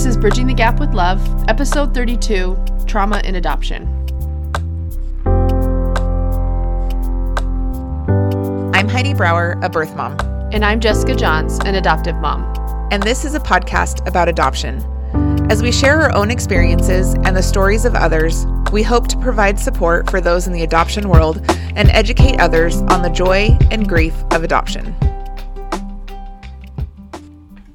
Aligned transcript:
This 0.00 0.16
is 0.16 0.16
Bridging 0.16 0.46
the 0.46 0.54
Gap 0.54 0.80
with 0.80 0.94
Love, 0.94 1.20
episode 1.46 1.92
32 1.92 2.56
Trauma 2.86 3.20
in 3.22 3.34
Adoption. 3.34 3.86
I'm 8.74 8.88
Heidi 8.88 9.12
Brower, 9.12 9.58
a 9.60 9.68
birth 9.68 9.94
mom. 9.94 10.18
And 10.54 10.64
I'm 10.64 10.80
Jessica 10.80 11.14
Johns, 11.14 11.58
an 11.66 11.74
adoptive 11.74 12.16
mom. 12.16 12.50
And 12.90 13.02
this 13.02 13.26
is 13.26 13.34
a 13.34 13.40
podcast 13.40 14.08
about 14.08 14.26
adoption. 14.26 14.78
As 15.50 15.60
we 15.62 15.70
share 15.70 16.00
our 16.00 16.14
own 16.14 16.30
experiences 16.30 17.12
and 17.12 17.36
the 17.36 17.42
stories 17.42 17.84
of 17.84 17.94
others, 17.94 18.46
we 18.72 18.82
hope 18.82 19.06
to 19.08 19.18
provide 19.18 19.60
support 19.60 20.08
for 20.10 20.22
those 20.22 20.46
in 20.46 20.54
the 20.54 20.62
adoption 20.62 21.10
world 21.10 21.44
and 21.76 21.90
educate 21.90 22.40
others 22.40 22.80
on 22.80 23.02
the 23.02 23.10
joy 23.10 23.54
and 23.70 23.86
grief 23.86 24.14
of 24.30 24.44
adoption. 24.44 24.96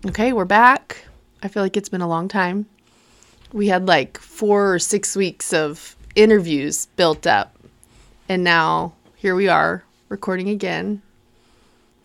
Okay, 0.08 0.34
we're 0.34 0.46
back. 0.46 1.05
I 1.46 1.48
feel 1.48 1.62
like 1.62 1.78
it's 1.78 1.90
been 1.90 2.02
a 2.02 2.08
long 2.08 2.28
time. 2.28 2.66
We 3.54 3.68
had 3.68 3.88
like 3.88 4.18
four 4.18 4.74
or 4.74 4.80
six 4.80 5.16
weeks 5.16 5.54
of 5.54 5.96
interviews 6.16 6.88
built 6.96 7.28
up, 7.28 7.56
and 8.28 8.44
now 8.44 8.94
here 9.16 9.36
we 9.36 9.48
are 9.48 9.84
recording 10.10 10.50
again. 10.50 11.04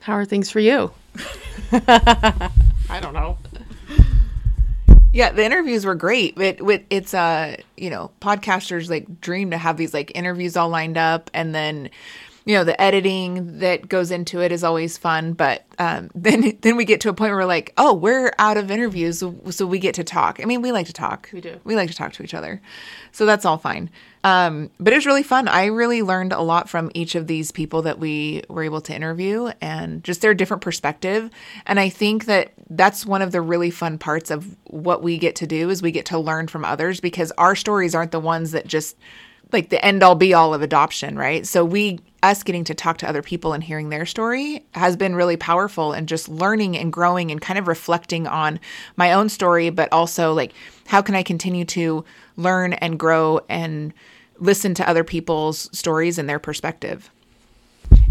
How 0.01 0.13
are 0.13 0.27
things 0.27 0.51
for 0.51 0.61
you? 0.61 0.93
I 1.73 3.01
don't 3.01 3.15
know. 3.15 3.39
Yeah, 5.15 5.33
the 5.33 5.43
interviews 5.43 5.87
were 5.87 5.95
great. 5.95 6.35
but 6.35 6.61
it, 6.61 6.87
it's 6.91 7.15
uh, 7.15 7.57
you 7.79 7.89
know, 7.89 8.11
podcasters 8.21 8.91
like 8.91 9.23
dream 9.23 9.53
to 9.53 9.57
have 9.57 9.79
these 9.79 9.95
like 9.95 10.13
interviews 10.15 10.55
all 10.55 10.69
lined 10.69 10.99
up, 10.99 11.31
and 11.33 11.55
then 11.55 11.89
you 12.45 12.55
know 12.55 12.65
the 12.65 12.81
editing 12.81 13.59
that 13.59 13.89
goes 13.89 14.11
into 14.11 14.41
it 14.41 14.53
is 14.53 14.65
always 14.65 14.97
fun 14.97 15.33
but 15.33 15.65
um, 15.79 16.11
then 16.15 16.57
then 16.61 16.77
we 16.77 16.85
get 16.85 17.01
to 17.03 17.09
a 17.09 17.15
point 17.15 17.31
where 17.31 17.39
we're 17.39 17.45
like 17.45 17.73
oh 17.77 17.95
we're 17.95 18.33
out 18.39 18.57
of 18.57 18.71
interviews 18.71 19.23
so 19.51 19.67
we 19.67 19.79
get 19.79 19.95
to 19.95 20.05
talk. 20.05 20.41
I 20.43 20.45
mean 20.45 20.63
we 20.63 20.73
like 20.73 20.87
to 20.87 20.93
talk. 20.93 21.29
We 21.33 21.41
do. 21.41 21.61
We 21.65 21.77
like 21.77 21.91
to 21.91 21.97
talk 21.97 22.13
to 22.15 22.23
each 22.23 22.35
other. 22.35 22.61
So 23.13 23.27
that's 23.27 23.45
all 23.45 23.59
fine. 23.59 23.91
Um, 24.23 24.71
but 24.79 24.93
it 24.93 24.97
was 24.97 25.07
really 25.07 25.23
fun. 25.23 25.49
I 25.49 25.67
really 25.67 26.03
learned 26.03 26.35
a 26.35 26.43
lot 26.43 26.69
from 26.69 26.91
each 26.93 27.15
of 27.15 27.27
these 27.27 27.51
people 27.51 27.83
that 27.83 27.99
we 27.99 28.43
were 28.51 28.63
able 28.63 28.83
to 28.83 28.95
interview 28.95 29.51
and 29.63 30.05
just 30.05 30.21
their 30.21 30.35
different 30.35 30.63
perspective. 30.63 31.31
And 31.67 31.79
i 31.81 31.89
think 31.89 32.27
that 32.27 32.53
that's 32.71 33.05
one 33.05 33.23
of 33.23 33.33
the 33.33 33.41
really 33.41 33.71
fun 33.71 33.99
parts 33.99 34.31
of 34.31 34.57
what 34.65 35.03
we 35.03 35.19
get 35.19 35.37
to 35.37 35.47
do 35.47 35.71
is 35.71 35.83
we 35.83 35.91
get 35.91 36.07
to 36.07 36.19
learn 36.19 36.47
from 36.47 36.65
others 36.65 37.01
because 37.01 37.33
our 37.33 37.57
stories 37.57 37.95
aren't 37.95 38.13
the 38.13 38.21
ones 38.21 38.53
that 38.53 38.67
just 38.67 38.97
like 39.53 39.71
the 39.71 39.85
end 39.85 40.03
all 40.03 40.15
be 40.15 40.35
all 40.35 40.55
of 40.55 40.63
adoption, 40.63 41.17
right? 41.17 41.47
So 41.47 41.65
we 41.65 42.01
us 42.23 42.43
getting 42.43 42.65
to 42.65 42.75
talk 42.75 42.99
to 42.99 43.09
other 43.09 43.23
people 43.23 43.53
and 43.53 43.65
hearing 43.65 43.89
their 43.89 44.05
story 44.05 44.65
has 44.73 44.97
been 44.97 45.15
really 45.15 45.37
powerful 45.37 45.93
and 45.93 46.07
just 46.07 46.29
learning 46.29 46.77
and 46.77 46.93
growing 46.93 47.31
and 47.31 47.41
kind 47.41 47.59
of 47.59 47.67
reflecting 47.67 48.27
on 48.27 48.61
my 48.97 49.13
own 49.13 49.29
story, 49.29 49.71
but 49.71 49.91
also 49.93 50.33
like 50.33 50.53
how 50.87 51.01
can 51.01 51.15
I 51.15 51.23
continue 51.23 51.65
to 51.67 52.05
learn 52.37 52.75
and 52.75 52.99
grow 52.99 53.41
and 53.49 53.95
listen 54.39 54.75
to 54.75 54.89
other 54.89 55.05
people's 55.05 55.71
stories 55.77 56.19
and 56.19 56.29
their 56.29 56.39
perspective. 56.39 57.11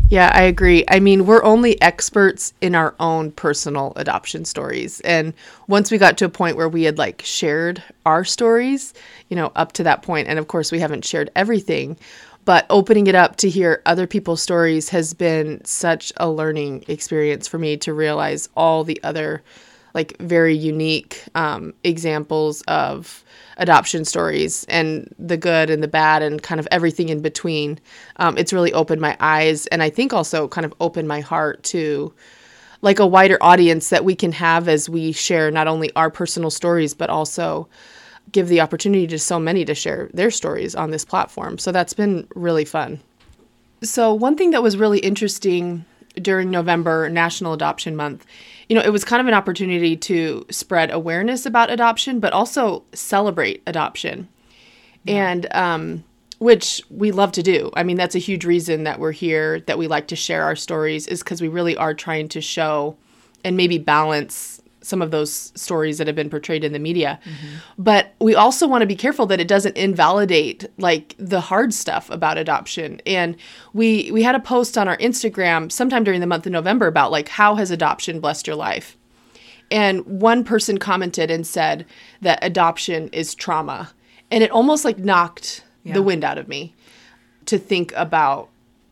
Yeah, 0.09 0.31
I 0.33 0.41
agree. 0.43 0.83
I 0.88 0.99
mean, 0.99 1.27
we're 1.27 1.43
only 1.43 1.79
experts 1.83 2.53
in 2.61 2.73
our 2.73 2.95
own 2.99 3.31
personal 3.31 3.93
adoption 3.95 4.43
stories. 4.43 5.02
And 5.02 5.35
once 5.67 5.91
we 5.91 5.99
got 5.99 6.17
to 6.17 6.25
a 6.25 6.29
point 6.29 6.57
where 6.57 6.67
we 6.67 6.83
had 6.83 6.97
like 6.97 7.21
shared 7.23 7.83
our 8.07 8.25
stories, 8.25 8.95
you 9.30 9.35
know, 9.35 9.52
up 9.55 9.71
to 9.73 9.83
that 9.83 10.02
point, 10.02 10.27
and 10.27 10.39
of 10.39 10.47
course, 10.47 10.71
we 10.71 10.80
haven't 10.80 11.05
shared 11.05 11.30
everything, 11.35 11.95
but 12.43 12.65
opening 12.71 13.05
it 13.05 13.13
up 13.13 13.35
to 13.37 13.49
hear 13.49 13.83
other 13.85 14.07
people's 14.07 14.41
stories 14.41 14.89
has 14.89 15.13
been 15.13 15.63
such 15.63 16.11
a 16.17 16.27
learning 16.27 16.85
experience 16.87 17.47
for 17.47 17.59
me 17.59 17.77
to 17.77 17.93
realize 17.93 18.49
all 18.57 18.83
the 18.83 18.99
other 19.03 19.43
like 19.93 20.17
very 20.19 20.55
unique 20.55 21.23
um, 21.35 21.73
examples 21.83 22.61
of 22.63 23.23
adoption 23.57 24.05
stories 24.05 24.65
and 24.69 25.13
the 25.19 25.37
good 25.37 25.69
and 25.69 25.83
the 25.83 25.87
bad 25.87 26.21
and 26.21 26.41
kind 26.41 26.59
of 26.59 26.67
everything 26.71 27.09
in 27.09 27.21
between. 27.21 27.79
Um, 28.17 28.37
it's 28.37 28.53
really 28.53 28.73
opened 28.73 29.01
my 29.01 29.17
eyes 29.19 29.67
and 29.67 29.83
I 29.83 29.89
think 29.89 30.14
also 30.14 30.47
kind 30.47 30.65
of 30.65 30.73
opened 30.80 31.08
my 31.08 31.19
heart 31.19 31.64
to 31.64 32.14
like 32.81 32.99
a 32.99 33.08
wider 33.08 33.37
audience 33.41 33.89
that 33.89 34.05
we 34.05 34.15
can 34.15 34.31
have 34.31 34.69
as 34.69 34.89
we 34.89 35.11
share 35.11 35.52
not 35.52 35.67
only 35.67 35.93
our 35.95 36.09
personal 36.09 36.49
stories 36.49 36.93
but 36.93 37.09
also 37.09 37.67
give 38.31 38.47
the 38.47 38.61
opportunity 38.61 39.08
to 39.08 39.19
so 39.19 39.39
many 39.39 39.65
to 39.65 39.75
share 39.75 40.09
their 40.14 40.31
stories 40.31 40.75
on 40.75 40.91
this 40.91 41.03
platform. 41.03 41.58
So 41.58 41.71
that's 41.71 41.93
been 41.93 42.27
really 42.35 42.65
fun. 42.65 42.99
So 43.81 44.14
one 44.14 44.35
thing 44.35 44.52
that 44.52 44.64
was 44.64 44.77
really 44.77 44.99
interesting 44.99 45.85
during 46.15 46.49
November 46.49 47.09
National 47.09 47.53
Adoption 47.53 47.95
Month 47.95 48.25
you 48.70 48.75
know, 48.75 48.81
it 48.81 48.92
was 48.92 49.03
kind 49.03 49.20
of 49.20 49.27
an 49.27 49.33
opportunity 49.33 49.97
to 49.97 50.45
spread 50.52 50.92
awareness 50.92 51.45
about 51.45 51.71
adoption, 51.71 52.20
but 52.20 52.33
also 52.33 52.83
celebrate 52.93 53.64
adoption. 53.65 54.30
Yeah. 55.03 55.31
And, 55.31 55.47
um, 55.53 56.03
which 56.37 56.81
we 56.89 57.11
love 57.11 57.33
to 57.33 57.43
do. 57.43 57.70
I 57.73 57.83
mean, 57.83 57.97
that's 57.97 58.15
a 58.15 58.20
huge 58.20 58.45
reason 58.45 58.86
that 58.86 58.97
we're 58.97 59.11
here, 59.11 59.59
that 59.61 59.77
we 59.77 59.87
like 59.87 60.08
to 60.08 60.15
share 60.15 60.43
our 60.43 60.55
stories, 60.55 61.05
is 61.05 61.21
because 61.21 61.42
we 61.42 61.49
really 61.49 61.75
are 61.75 61.93
trying 61.93 62.30
to 62.30 62.39
show 62.39 62.95
and 63.43 63.58
maybe 63.58 63.77
balance 63.77 64.61
some 64.81 65.01
of 65.01 65.11
those 65.11 65.51
stories 65.55 65.97
that 65.97 66.07
have 66.07 66.15
been 66.15 66.29
portrayed 66.29 66.63
in 66.63 66.73
the 66.73 66.79
media. 66.79 67.19
Mm-hmm. 67.23 67.55
But 67.77 68.13
we 68.19 68.35
also 68.35 68.67
want 68.67 68.81
to 68.81 68.87
be 68.87 68.95
careful 68.95 69.25
that 69.27 69.39
it 69.39 69.47
doesn't 69.47 69.77
invalidate 69.77 70.65
like 70.77 71.15
the 71.17 71.41
hard 71.41 71.73
stuff 71.73 72.09
about 72.09 72.37
adoption. 72.37 73.01
And 73.05 73.35
we 73.73 74.11
we 74.11 74.23
had 74.23 74.35
a 74.35 74.39
post 74.39 74.77
on 74.77 74.87
our 74.87 74.97
Instagram 74.97 75.71
sometime 75.71 76.03
during 76.03 76.21
the 76.21 76.27
month 76.27 76.45
of 76.45 76.51
November 76.51 76.87
about 76.87 77.11
like 77.11 77.29
how 77.29 77.55
has 77.55 77.71
adoption 77.71 78.19
blessed 78.19 78.47
your 78.47 78.55
life? 78.55 78.97
And 79.71 80.05
one 80.05 80.43
person 80.43 80.77
commented 80.77 81.29
and 81.29 81.45
said 81.45 81.85
that 82.21 82.39
adoption 82.41 83.09
is 83.09 83.35
trauma. 83.35 83.91
And 84.31 84.43
it 84.43 84.51
almost 84.51 84.85
like 84.85 84.97
knocked 84.97 85.63
yeah. 85.83 85.93
the 85.93 86.01
wind 86.01 86.23
out 86.23 86.37
of 86.37 86.47
me 86.47 86.75
to 87.45 87.57
think 87.57 87.93
about 87.95 88.49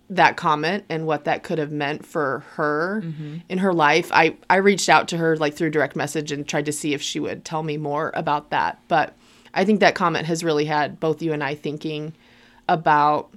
that 0.09 0.37
comment 0.37 0.85
and 0.89 1.05
what 1.05 1.25
that 1.25 1.43
could 1.43 1.57
have 1.57 1.71
meant 1.71 2.05
for 2.05 2.43
her 2.53 3.01
mm-hmm. 3.03 3.37
in 3.49 3.57
her 3.57 3.73
life. 3.73 4.09
I, 4.13 4.37
I 4.49 4.57
reached 4.57 4.87
out 4.87 5.09
to 5.09 5.17
her 5.17 5.35
like 5.35 5.53
through 5.53 5.71
direct 5.71 5.95
message 5.95 6.31
and 6.31 6.47
tried 6.47 6.65
to 6.65 6.71
see 6.71 6.93
if 6.93 7.01
she 7.01 7.19
would 7.19 7.43
tell 7.43 7.61
me 7.61 7.77
more 7.77 8.11
about 8.15 8.49
that. 8.51 8.79
But 8.87 9.15
I 9.53 9.65
think 9.65 9.79
that 9.81 9.95
comment 9.95 10.25
has 10.27 10.43
really 10.43 10.65
had 10.65 10.99
both 10.99 11.21
you 11.21 11.33
and 11.33 11.43
I 11.43 11.55
thinking 11.55 12.13
about, 12.69 13.29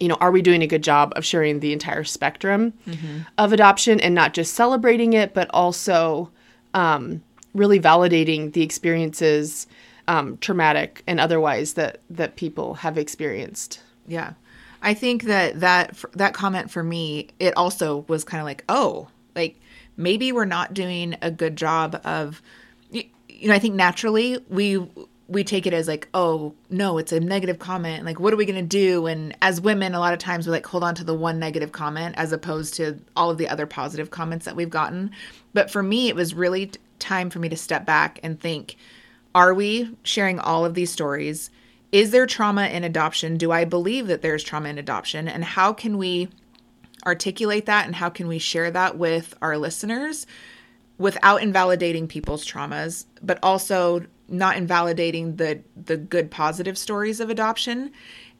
you 0.00 0.08
know, 0.08 0.16
are 0.20 0.32
we 0.32 0.42
doing 0.42 0.62
a 0.62 0.66
good 0.66 0.82
job 0.82 1.12
of 1.14 1.24
sharing 1.24 1.60
the 1.60 1.72
entire 1.72 2.04
spectrum 2.04 2.72
mm-hmm. 2.86 3.18
of 3.38 3.52
adoption 3.52 4.00
and 4.00 4.14
not 4.14 4.34
just 4.34 4.54
celebrating 4.54 5.12
it, 5.12 5.34
but 5.34 5.48
also 5.50 6.30
um, 6.74 7.22
really 7.54 7.78
validating 7.78 8.52
the 8.52 8.62
experiences, 8.62 9.68
um, 10.08 10.36
traumatic 10.38 11.04
and 11.06 11.20
otherwise, 11.20 11.74
that 11.74 12.00
that 12.10 12.34
people 12.34 12.74
have 12.74 12.98
experienced. 12.98 13.80
Yeah. 14.08 14.32
I 14.82 14.94
think 14.94 15.24
that 15.24 15.60
that 15.60 15.96
that 16.12 16.34
comment 16.34 16.70
for 16.70 16.82
me, 16.82 17.28
it 17.38 17.56
also 17.56 18.04
was 18.08 18.24
kind 18.24 18.40
of 18.40 18.44
like, 18.44 18.64
oh, 18.68 19.08
like 19.34 19.60
maybe 19.96 20.32
we're 20.32 20.44
not 20.44 20.74
doing 20.74 21.16
a 21.22 21.30
good 21.30 21.56
job 21.56 22.00
of, 22.04 22.42
you 22.90 23.04
know, 23.44 23.54
I 23.54 23.58
think 23.58 23.74
naturally 23.74 24.38
we 24.48 24.84
we 25.28 25.44
take 25.44 25.66
it 25.66 25.72
as 25.72 25.88
like, 25.88 26.08
oh 26.14 26.54
no, 26.68 26.98
it's 26.98 27.12
a 27.12 27.20
negative 27.20 27.58
comment. 27.58 28.04
Like, 28.04 28.18
what 28.20 28.32
are 28.32 28.36
we 28.36 28.44
gonna 28.44 28.62
do? 28.62 29.06
And 29.06 29.36
as 29.40 29.60
women, 29.60 29.94
a 29.94 30.00
lot 30.00 30.12
of 30.12 30.18
times 30.18 30.46
we 30.46 30.52
like 30.52 30.66
hold 30.66 30.84
on 30.84 30.94
to 30.96 31.04
the 31.04 31.14
one 31.14 31.38
negative 31.38 31.72
comment 31.72 32.16
as 32.18 32.32
opposed 32.32 32.74
to 32.74 32.98
all 33.16 33.30
of 33.30 33.38
the 33.38 33.48
other 33.48 33.66
positive 33.66 34.10
comments 34.10 34.44
that 34.44 34.56
we've 34.56 34.68
gotten. 34.68 35.12
But 35.54 35.70
for 35.70 35.82
me, 35.82 36.08
it 36.08 36.16
was 36.16 36.34
really 36.34 36.72
time 36.98 37.30
for 37.30 37.38
me 37.38 37.48
to 37.48 37.56
step 37.56 37.86
back 37.86 38.18
and 38.22 38.38
think, 38.38 38.76
are 39.34 39.54
we 39.54 39.96
sharing 40.02 40.38
all 40.38 40.64
of 40.64 40.74
these 40.74 40.90
stories? 40.90 41.50
Is 41.92 42.10
there 42.10 42.26
trauma 42.26 42.66
in 42.66 42.84
adoption? 42.84 43.36
Do 43.36 43.52
I 43.52 43.64
believe 43.64 44.06
that 44.06 44.22
there's 44.22 44.42
trauma 44.42 44.70
in 44.70 44.78
adoption? 44.78 45.28
And 45.28 45.44
how 45.44 45.72
can 45.72 45.98
we 45.98 46.28
articulate 47.06 47.66
that 47.66 47.86
and 47.86 47.94
how 47.94 48.08
can 48.08 48.28
we 48.28 48.38
share 48.38 48.70
that 48.70 48.96
with 48.96 49.34
our 49.42 49.58
listeners 49.58 50.26
without 50.98 51.42
invalidating 51.42 52.08
people's 52.08 52.46
traumas, 52.46 53.06
but 53.22 53.38
also 53.42 54.06
not 54.28 54.56
invalidating 54.56 55.36
the 55.36 55.60
the 55.76 55.96
good 55.96 56.30
positive 56.30 56.78
stories 56.78 57.20
of 57.20 57.28
adoption? 57.28 57.92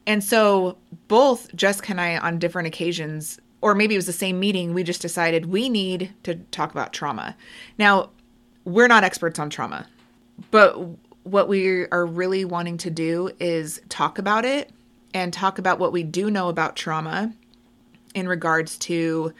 And 0.07 0.23
so 0.23 0.77
both 1.07 1.53
Jessica 1.55 1.91
and 1.91 2.01
I 2.01 2.17
on 2.17 2.39
different 2.39 2.67
occasions 2.67 3.39
or 3.63 3.73
maybe 3.73 3.95
it 3.95 3.97
was 3.97 4.07
the 4.07 4.11
same 4.11 4.41
meeting, 4.41 4.73
we 4.73 4.83
just 4.83 5.01
decided 5.01 5.45
we 5.45 5.69
need 5.69 6.13
to 6.23 6.35
talk 6.51 6.71
about 6.71 6.91
trauma. 6.91 7.33
Now, 7.77 8.09
we're 8.65 8.89
not 8.89 9.05
experts 9.05 9.39
on 9.39 9.49
trauma, 9.49 9.87
but 10.51 10.77
what 11.23 11.47
we 11.47 11.87
are 11.89 12.05
really 12.05 12.45
wanting 12.45 12.77
to 12.77 12.89
do 12.89 13.31
is 13.39 13.81
talk 13.89 14.17
about 14.17 14.45
it 14.45 14.71
and 15.13 15.31
talk 15.31 15.57
about 15.57 15.79
what 15.79 15.91
we 15.91 16.03
do 16.03 16.29
know 16.29 16.49
about 16.49 16.75
trauma 16.75 17.33
in 18.13 18.27
regards 18.27 18.77
to 18.77 19.33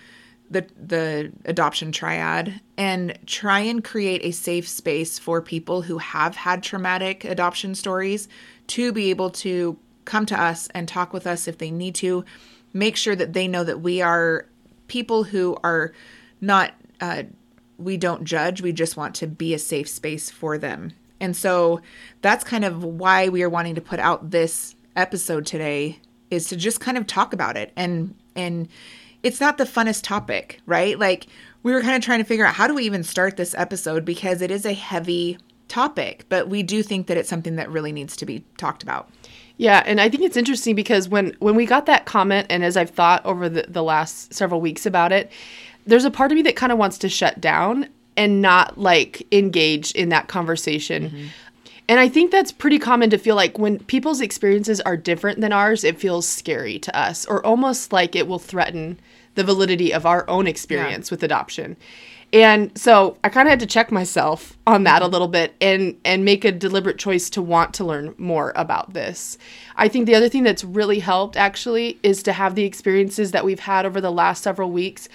the 0.50 0.66
the 0.78 1.32
adoption 1.46 1.92
triad 1.92 2.60
and 2.78 3.18
try 3.26 3.60
and 3.60 3.84
create 3.84 4.24
a 4.24 4.32
safe 4.32 4.68
space 4.68 5.18
for 5.18 5.42
people 5.42 5.82
who 5.82 5.98
have 5.98 6.36
had 6.36 6.62
traumatic 6.62 7.24
adoption 7.26 7.76
stories 7.76 8.28
to 8.68 8.92
be 8.92 9.10
able 9.10 9.30
to 9.30 9.78
come 10.06 10.26
to 10.26 10.40
us 10.40 10.68
and 10.74 10.88
talk 10.88 11.14
with 11.14 11.26
us 11.26 11.48
if 11.48 11.58
they 11.58 11.72
need 11.72 11.96
to. 11.96 12.24
Make 12.74 12.96
sure 12.96 13.16
that 13.16 13.34
they 13.34 13.48
know 13.48 13.64
that 13.64 13.82
we 13.82 14.02
are 14.02 14.48
people 14.88 15.24
who 15.24 15.58
are 15.64 15.94
not 16.42 16.74
uh, 17.02 17.24
we 17.78 17.98
don't 17.98 18.24
judge. 18.24 18.62
We 18.62 18.74
just 18.74 18.96
want 18.96 19.16
to 19.16 19.28
be 19.28 19.54
a 19.54 19.60
safe 19.60 19.90
space 19.90 20.30
for 20.30 20.58
them 20.58 20.94
And 21.24 21.38
so 21.38 21.80
that's 22.22 22.44
kind 22.44 22.66
of 22.66 22.84
why 22.84 23.30
we 23.30 23.44
are 23.44 23.50
wanting 23.50 23.76
to 23.76 23.82
put 23.82 24.00
out 24.00 24.32
this 24.32 24.76
episode 24.98 25.46
today 25.46 26.00
is 26.30 26.50
to 26.50 26.58
just 26.58 26.82
kind 26.82 26.98
of 26.98 27.08
talk 27.08 27.32
about 27.32 27.56
it 27.56 27.72
and 27.78 28.14
and 28.36 28.68
it's 29.24 29.40
not 29.40 29.58
the 29.58 29.64
funnest 29.64 30.04
topic, 30.04 30.60
right? 30.66 31.00
Like 31.00 31.28
we 31.64 31.72
were 31.72 31.82
kind 31.82 31.96
of 31.96 32.04
trying 32.04 32.20
to 32.20 32.26
figure 32.26 32.46
out 32.46 32.56
how 32.56 32.68
do 32.68 32.76
we 32.76 32.84
even 32.84 33.06
start 33.06 33.38
this 33.38 33.56
episode 33.56 34.04
because 34.04 34.42
it 34.42 34.52
is 34.52 34.66
a 34.66 34.74
heavy 34.74 35.38
topic, 35.70 36.26
but 36.28 36.50
we 36.50 36.62
do 36.62 36.84
think 36.84 37.08
that 37.08 37.16
it's 37.16 37.30
something 37.30 37.56
that 37.56 37.70
really 37.70 37.94
needs 37.94 38.18
to 38.18 38.26
be 38.26 38.44
talked 38.58 38.84
about. 38.84 39.10
Yeah, 39.56 39.82
and 39.86 40.02
I 40.02 40.10
think 40.10 40.24
it's 40.24 40.36
interesting 40.36 40.76
because 40.76 41.08
when 41.08 41.38
when 41.40 41.56
we 41.56 41.66
got 41.66 41.86
that 41.86 42.06
comment 42.06 42.48
and 42.50 42.66
as 42.66 42.76
I've 42.76 42.90
thought 42.90 43.26
over 43.26 43.48
the, 43.48 43.66
the 43.70 43.84
last 43.84 44.34
several 44.34 44.60
weeks 44.60 44.86
about 44.86 45.14
it, 45.14 45.32
there's 45.86 46.04
a 46.04 46.12
part 46.12 46.34
of 46.34 46.36
me 46.36 46.42
that 46.42 46.58
kind 46.58 46.74
of 46.74 46.78
wants 46.78 46.98
to 46.98 47.08
shut 47.08 47.40
down 47.40 47.88
and 48.18 48.42
not 48.42 48.78
like 48.78 49.28
engage 49.32 49.92
in 49.94 50.10
that 50.10 50.28
conversation. 50.28 51.10
Mm-hmm. 51.10 51.26
And 51.90 52.00
I 52.00 52.08
think 52.08 52.32
that's 52.32 52.52
pretty 52.52 52.80
common 52.80 53.10
to 53.10 53.18
feel 53.18 53.36
like 53.36 53.60
when 53.60 53.80
people's 53.80 54.22
experiences 54.22 54.80
are 54.82 54.96
different 54.96 55.42
than 55.42 55.52
ours, 55.52 55.84
it 55.84 56.00
feels 56.00 56.28
scary 56.28 56.80
to 56.80 56.98
us 56.98 57.26
or 57.26 57.46
almost 57.46 57.92
like 57.92 58.16
it 58.16 58.28
will 58.28 58.40
threaten 58.40 59.00
the 59.36 59.44
validity 59.44 59.94
of 59.94 60.06
our 60.06 60.30
own 60.30 60.48
experience 60.48 61.10
yeah. 61.10 61.14
with 61.14 61.24
adoption. 61.24 61.76
And 62.32 62.76
so 62.76 63.18
I 63.24 63.30
kind 63.30 63.48
of 63.48 63.52
had 63.52 63.60
to 63.60 63.68
check 63.68 63.92
myself 63.92 64.58
on 64.66 64.86
that 64.86 65.04
a 65.04 65.08
little 65.08 65.28
bit 65.28 65.54
and 65.62 65.96
and 66.04 66.26
make 66.26 66.44
a 66.44 66.52
deliberate 66.52 66.98
choice 66.98 67.30
to 67.32 67.44
want 67.44 67.76
to 67.76 67.84
learn 67.84 68.16
more 68.18 68.54
about 68.56 68.94
this. 68.94 69.38
I 69.76 69.88
think 69.88 70.08
the 70.08 70.16
other 70.16 70.30
thing 70.30 70.42
that's 70.42 70.64
really 70.64 70.98
helped 70.98 71.38
actually 71.38 72.00
is 72.02 72.24
to 72.24 72.34
have 72.34 72.56
the 72.56 72.64
experiences 72.64 73.32
that 73.32 73.46
we've 73.46 73.60
had 73.60 73.86
over 73.86 74.02
the 74.02 74.12
last 74.12 74.42
several 74.42 74.72
weeks 74.72 75.10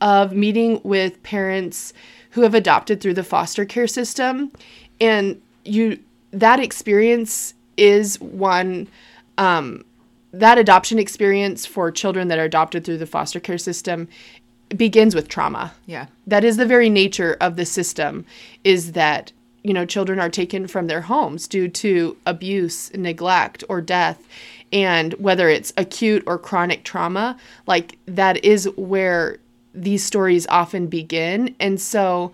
of 0.00 0.32
meeting 0.32 0.80
with 0.82 1.22
parents 1.22 1.92
who 2.34 2.42
have 2.42 2.54
adopted 2.54 3.00
through 3.00 3.14
the 3.14 3.24
foster 3.24 3.64
care 3.64 3.86
system 3.86 4.50
and 5.00 5.40
you 5.64 5.98
that 6.32 6.58
experience 6.58 7.54
is 7.76 8.20
one 8.20 8.88
um, 9.38 9.84
that 10.32 10.58
adoption 10.58 10.98
experience 10.98 11.64
for 11.64 11.90
children 11.92 12.26
that 12.28 12.38
are 12.38 12.44
adopted 12.44 12.84
through 12.84 12.98
the 12.98 13.06
foster 13.06 13.38
care 13.38 13.58
system 13.58 14.08
begins 14.76 15.14
with 15.14 15.28
trauma. 15.28 15.72
Yeah. 15.86 16.06
That 16.26 16.42
is 16.42 16.56
the 16.56 16.66
very 16.66 16.90
nature 16.90 17.36
of 17.40 17.54
the 17.54 17.64
system 17.64 18.26
is 18.64 18.92
that 18.92 19.30
you 19.62 19.72
know 19.72 19.86
children 19.86 20.18
are 20.18 20.28
taken 20.28 20.66
from 20.66 20.88
their 20.88 21.02
homes 21.02 21.46
due 21.46 21.68
to 21.68 22.16
abuse, 22.26 22.92
neglect 22.94 23.62
or 23.68 23.80
death 23.80 24.26
and 24.72 25.12
whether 25.14 25.48
it's 25.48 25.72
acute 25.76 26.24
or 26.26 26.36
chronic 26.36 26.82
trauma, 26.82 27.38
like 27.68 27.96
that 28.06 28.44
is 28.44 28.68
where 28.76 29.38
these 29.74 30.04
stories 30.04 30.46
often 30.48 30.86
begin. 30.86 31.54
And 31.58 31.80
so 31.80 32.32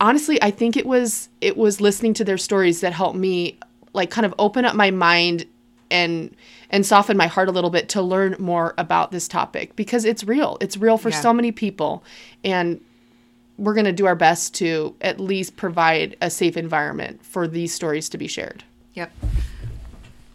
honestly, 0.00 0.40
I 0.42 0.50
think 0.50 0.76
it 0.76 0.86
was 0.86 1.28
it 1.40 1.56
was 1.56 1.80
listening 1.80 2.14
to 2.14 2.24
their 2.24 2.38
stories 2.38 2.80
that 2.80 2.92
helped 2.92 3.16
me 3.16 3.58
like 3.92 4.10
kind 4.10 4.24
of 4.24 4.34
open 4.38 4.64
up 4.64 4.74
my 4.74 4.90
mind 4.90 5.46
and 5.90 6.34
and 6.70 6.84
soften 6.84 7.16
my 7.16 7.26
heart 7.26 7.48
a 7.48 7.52
little 7.52 7.70
bit 7.70 7.88
to 7.90 8.02
learn 8.02 8.36
more 8.38 8.74
about 8.78 9.12
this 9.12 9.28
topic 9.28 9.76
because 9.76 10.04
it's 10.04 10.24
real. 10.24 10.56
It's 10.60 10.76
real 10.76 10.98
for 10.98 11.10
yeah. 11.10 11.20
so 11.20 11.32
many 11.32 11.52
people 11.52 12.04
and 12.42 12.80
we're 13.56 13.74
going 13.74 13.84
to 13.84 13.92
do 13.92 14.06
our 14.06 14.16
best 14.16 14.54
to 14.54 14.96
at 15.00 15.20
least 15.20 15.56
provide 15.56 16.16
a 16.20 16.28
safe 16.28 16.56
environment 16.56 17.24
for 17.24 17.46
these 17.46 17.72
stories 17.72 18.08
to 18.08 18.18
be 18.18 18.26
shared. 18.26 18.64
Yep. 18.94 19.12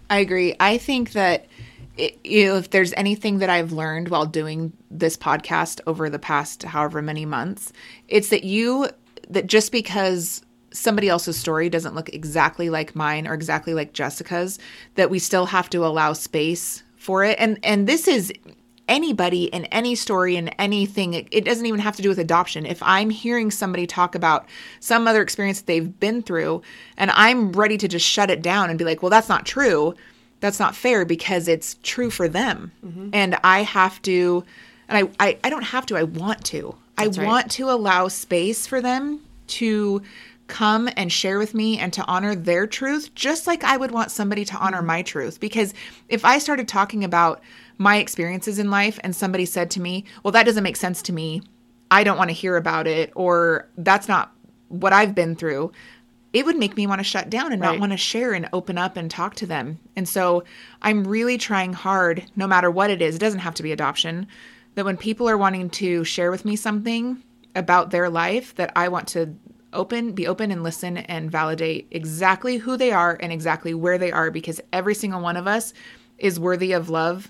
I 0.10 0.20
agree. 0.20 0.56
I 0.60 0.78
think 0.78 1.12
that 1.12 1.46
it, 1.46 1.48
you 1.48 1.48
know, 1.48 1.59
if 2.00 2.70
there's 2.70 2.94
anything 2.94 3.40
that 3.40 3.50
I've 3.50 3.72
learned 3.72 4.10
while 4.10 4.26
doing 4.26 4.74
this 4.90 5.18
podcast 5.18 5.82
over 5.86 6.10
the 6.10 6.20
past 6.20 6.64
however 6.64 7.02
many 7.02 7.26
months, 7.26 7.74
it's 8.08 8.30
that 8.30 8.44
you 8.44 8.90
that 9.30 9.48
just 9.48 9.72
because 9.72 10.42
somebody 10.72 11.10
else's 11.10 11.38
story 11.38 11.70
doesn't 11.70 11.96
look 11.96 12.10
exactly 12.10 12.70
like 12.70 12.96
mine 12.96 13.28
or 13.28 13.34
exactly 13.34 13.74
like 13.74 13.94
Jessica's 13.94 14.60
that 14.96 15.10
we 15.10 15.20
still 15.20 15.46
have 15.48 15.70
to 15.72 15.86
allow 15.86 16.14
space 16.14 16.84
for 16.96 17.24
it. 17.24 17.38
And 17.40 17.60
and 17.64 17.88
this 17.88 18.08
is 18.08 18.32
anybody 18.88 19.46
in 19.46 19.66
any 19.66 19.94
story 19.94 20.36
and 20.36 20.54
anything 20.58 21.14
it, 21.14 21.28
it, 21.32 21.46
doesn't 21.46 21.68
even 21.68 21.80
have 21.80 21.96
to 21.96 22.02
do 22.02 22.10
with 22.10 22.18
adoption. 22.18 22.66
If 22.66 22.82
i'm 22.82 23.12
hearing 23.12 23.52
somebody 23.52 23.86
talk 23.86 24.16
about 24.16 24.48
some 24.80 25.08
other 25.08 25.22
experience 25.22 25.60
that 25.60 25.68
they've 25.68 26.00
been 26.00 26.24
through 26.24 26.64
and 26.98 27.12
i'm 27.12 27.52
ready 27.52 27.78
to 27.78 27.88
just 27.88 28.06
shut 28.06 28.32
it 28.32 28.42
down 28.42 28.72
and 28.72 28.80
be 28.80 28.86
like 28.86 29.04
well 29.04 29.12
that's 29.12 29.30
not 29.30 29.46
true 29.46 29.94
that's 30.40 30.60
not 30.60 30.76
fair 30.76 31.06
because 31.06 31.48
it's 31.48 31.78
true 31.84 32.10
for 32.10 32.28
them 32.28 32.72
mm-hmm. 32.86 33.10
and 33.14 33.38
i 33.44 33.64
have 33.64 34.02
to 34.02 34.44
and 34.88 35.10
I, 35.20 35.26
I 35.28 35.38
i 35.44 35.50
don't 35.50 35.64
have 35.64 35.86
to 35.88 35.98
i 35.98 36.04
want 36.04 36.44
to 36.46 36.76
that's 36.98 37.18
i 37.18 37.22
right. 37.22 37.28
want 37.28 37.52
to 37.52 37.70
allow 37.70 38.08
space 38.08 38.68
for 38.68 38.82
them 38.82 39.22
to 39.48 40.02
come 40.50 40.90
and 40.98 41.12
share 41.12 41.38
with 41.38 41.54
me 41.54 41.80
and 41.80 41.94
to 41.94 42.04
honor 42.06 42.36
their 42.36 42.68
truth, 42.68 43.16
just 43.16 43.48
like 43.48 43.64
I 43.64 43.78
would 43.78 43.92
want 43.92 44.12
somebody 44.12 44.44
to 44.46 44.58
honor 44.58 44.82
my 44.82 45.02
truth. 45.04 45.40
Because 45.40 45.74
if 46.10 46.26
I 46.26 46.40
started 46.40 46.68
talking 46.68 47.04
about 47.04 47.42
my 47.78 47.98
experiences 47.98 48.60
in 48.60 48.70
life 48.70 49.00
and 49.04 49.16
somebody 49.16 49.46
said 49.46 49.72
to 49.72 49.82
me, 49.82 50.04
Well, 50.24 50.34
that 50.34 50.46
doesn't 50.46 50.64
make 50.64 50.76
sense 50.76 51.02
to 51.04 51.14
me, 51.14 51.42
I 51.90 52.04
don't 52.04 52.18
want 52.18 52.30
to 52.30 52.36
hear 52.36 52.58
about 52.58 52.88
it, 52.88 53.12
or 53.16 53.68
that's 53.78 54.08
not 54.08 54.34
what 54.68 54.92
I've 54.92 55.16
been 55.16 55.36
through, 55.36 55.72
it 56.32 56.46
would 56.46 56.58
make 56.58 56.78
me 56.78 56.86
want 56.86 57.00
to 57.00 57.04
shut 57.04 57.30
down 57.30 57.52
and 57.52 57.62
right. 57.62 57.72
not 57.72 57.80
want 57.80 57.92
to 57.92 57.98
share 57.98 58.34
and 58.34 58.50
open 58.54 58.78
up 58.78 58.98
and 58.98 59.10
talk 59.10 59.36
to 59.36 59.48
them. 59.48 59.80
And 59.96 60.08
so 60.08 60.44
I'm 60.82 61.08
really 61.08 61.38
trying 61.38 61.74
hard, 61.74 62.24
no 62.36 62.48
matter 62.48 62.70
what 62.70 62.92
it 62.92 63.02
is, 63.02 63.16
it 63.16 63.20
doesn't 63.20 63.40
have 63.40 63.56
to 63.56 63.64
be 63.64 63.72
adoption, 63.72 64.28
that 64.76 64.86
when 64.86 64.98
people 64.98 65.28
are 65.28 65.38
wanting 65.38 65.70
to 65.72 66.04
share 66.04 66.30
with 66.30 66.46
me 66.46 66.56
something 66.56 67.22
about 67.56 67.90
their 67.90 68.10
life, 68.10 68.54
that 68.56 68.72
I 68.76 68.90
want 68.90 69.08
to 69.10 69.36
open 69.74 70.14
be 70.14 70.28
open 70.28 70.52
and 70.52 70.64
listen 70.64 70.98
and 70.98 71.32
validate 71.32 71.88
exactly 71.92 72.58
who 72.58 72.76
they 72.76 72.92
are 72.92 73.18
and 73.20 73.32
exactly 73.32 73.74
where 73.74 73.98
they 73.98 74.12
are 74.12 74.32
because 74.32 74.60
every 74.74 74.96
single 74.96 75.22
one 75.22 75.38
of 75.38 75.46
us 75.46 75.74
is 76.18 76.40
worthy 76.40 76.72
of 76.72 76.90
love 76.90 77.30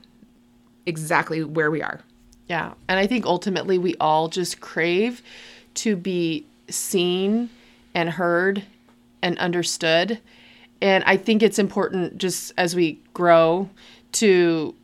exactly 0.86 1.44
where 1.44 1.69
we 1.69 1.81
are 1.81 2.00
yeah 2.48 2.74
and 2.88 2.98
i 2.98 3.06
think 3.06 3.25
ultimately 3.25 3.78
we 3.78 3.94
all 4.00 4.30
just 4.30 4.62
crave 4.62 5.22
to 5.74 5.98
be 5.98 6.46
seen 6.69 7.50
and 7.94 8.10
heard 8.10 8.63
and 9.21 9.38
understood. 9.39 10.19
And 10.81 11.04
i 11.06 11.18
think 11.18 11.44
it's 11.44 11.60
important 11.60 12.18
just 12.18 12.54
as 12.57 12.75
we 12.75 13.00
grow 13.13 13.69
to 14.13 14.75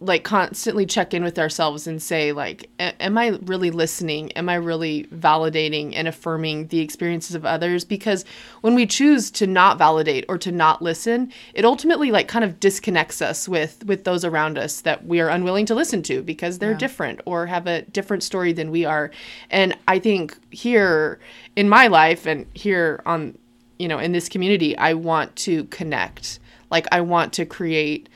like 0.00 0.22
constantly 0.22 0.86
check 0.86 1.12
in 1.12 1.24
with 1.24 1.38
ourselves 1.38 1.86
and 1.88 2.00
say 2.00 2.30
like 2.30 2.70
am 2.78 3.18
i 3.18 3.28
really 3.42 3.70
listening? 3.70 4.30
Am 4.32 4.48
i 4.48 4.54
really 4.54 5.04
validating 5.04 5.92
and 5.94 6.06
affirming 6.06 6.68
the 6.68 6.78
experiences 6.78 7.34
of 7.34 7.44
others? 7.44 7.84
Because 7.84 8.24
when 8.60 8.74
we 8.74 8.86
choose 8.86 9.30
to 9.32 9.46
not 9.46 9.76
validate 9.76 10.24
or 10.28 10.38
to 10.38 10.52
not 10.52 10.82
listen 10.82 11.32
it 11.52 11.64
ultimately 11.64 12.10
like 12.12 12.28
kind 12.28 12.44
of 12.44 12.60
disconnects 12.60 13.20
us 13.20 13.48
with 13.48 13.84
with 13.86 14.04
those 14.04 14.24
around 14.24 14.56
us 14.56 14.82
that 14.82 15.04
we 15.04 15.20
are 15.20 15.28
unwilling 15.28 15.66
to 15.66 15.74
listen 15.74 16.02
to 16.04 16.22
because 16.22 16.58
they're 16.58 16.72
yeah. 16.72 16.78
different 16.78 17.20
or 17.24 17.46
have 17.46 17.66
a 17.66 17.82
different 17.82 18.22
story 18.22 18.52
than 18.52 18.70
we 18.70 18.84
are. 18.84 19.10
And 19.50 19.76
i 19.88 19.98
think 19.98 20.38
here 20.52 21.18
in 21.56 21.68
my 21.68 21.88
life 21.88 22.24
and 22.24 22.46
here 22.54 23.02
on 23.04 23.36
you 23.78 23.88
know 23.88 23.98
in 23.98 24.12
this 24.12 24.28
community 24.28 24.76
i 24.78 24.92
want 24.94 25.34
to 25.36 25.64
connect 25.64 26.38
like 26.70 26.86
i 26.92 27.00
want 27.00 27.32
to 27.32 27.44
create 27.44 28.08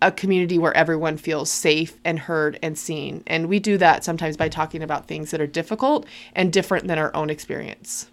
a 0.00 0.12
community 0.12 0.58
where 0.58 0.76
everyone 0.76 1.16
feels 1.16 1.50
safe 1.50 1.98
and 2.04 2.18
heard 2.20 2.58
and 2.62 2.78
seen. 2.78 3.22
And 3.26 3.48
we 3.48 3.58
do 3.58 3.76
that 3.78 4.04
sometimes 4.04 4.36
by 4.36 4.48
talking 4.48 4.82
about 4.82 5.08
things 5.08 5.30
that 5.30 5.40
are 5.40 5.46
difficult 5.46 6.06
and 6.34 6.52
different 6.52 6.86
than 6.86 6.98
our 6.98 7.14
own 7.16 7.30
experience. 7.30 8.08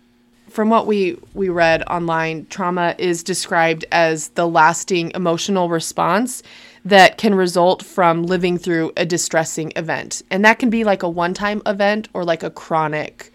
From 0.49 0.69
what 0.69 0.87
we, 0.87 1.17
we 1.33 1.49
read 1.49 1.83
online, 1.83 2.47
trauma 2.49 2.95
is 2.97 3.23
described 3.23 3.85
as 3.91 4.29
the 4.29 4.47
lasting 4.47 5.11
emotional 5.13 5.69
response 5.69 6.43
that 6.85 7.17
can 7.17 7.35
result 7.35 7.83
from 7.83 8.23
living 8.23 8.57
through 8.57 8.91
a 8.95 9.05
distressing 9.05 9.73
event. 9.75 10.21
And 10.31 10.45
that 10.45 10.59
can 10.59 10.69
be 10.69 10.83
like 10.83 11.03
a 11.03 11.09
one 11.09 11.33
time 11.33 11.61
event 11.65 12.07
or 12.13 12.23
like 12.23 12.43
a 12.43 12.49
chronic, 12.49 13.33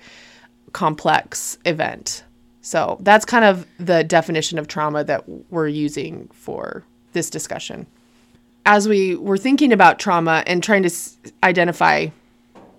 complex 0.72 1.58
event. 1.64 2.24
So 2.62 2.98
that's 3.00 3.24
kind 3.24 3.44
of 3.44 3.66
the 3.78 4.04
definition 4.04 4.58
of 4.58 4.68
trauma 4.68 5.04
that 5.04 5.28
we're 5.50 5.68
using 5.68 6.28
for 6.32 6.84
this 7.12 7.30
discussion 7.30 7.86
as 8.66 8.88
we 8.88 9.16
were 9.16 9.38
thinking 9.38 9.72
about 9.72 9.98
trauma 9.98 10.42
and 10.46 10.62
trying 10.62 10.82
to 10.82 10.88
s- 10.88 11.16
identify 11.42 12.08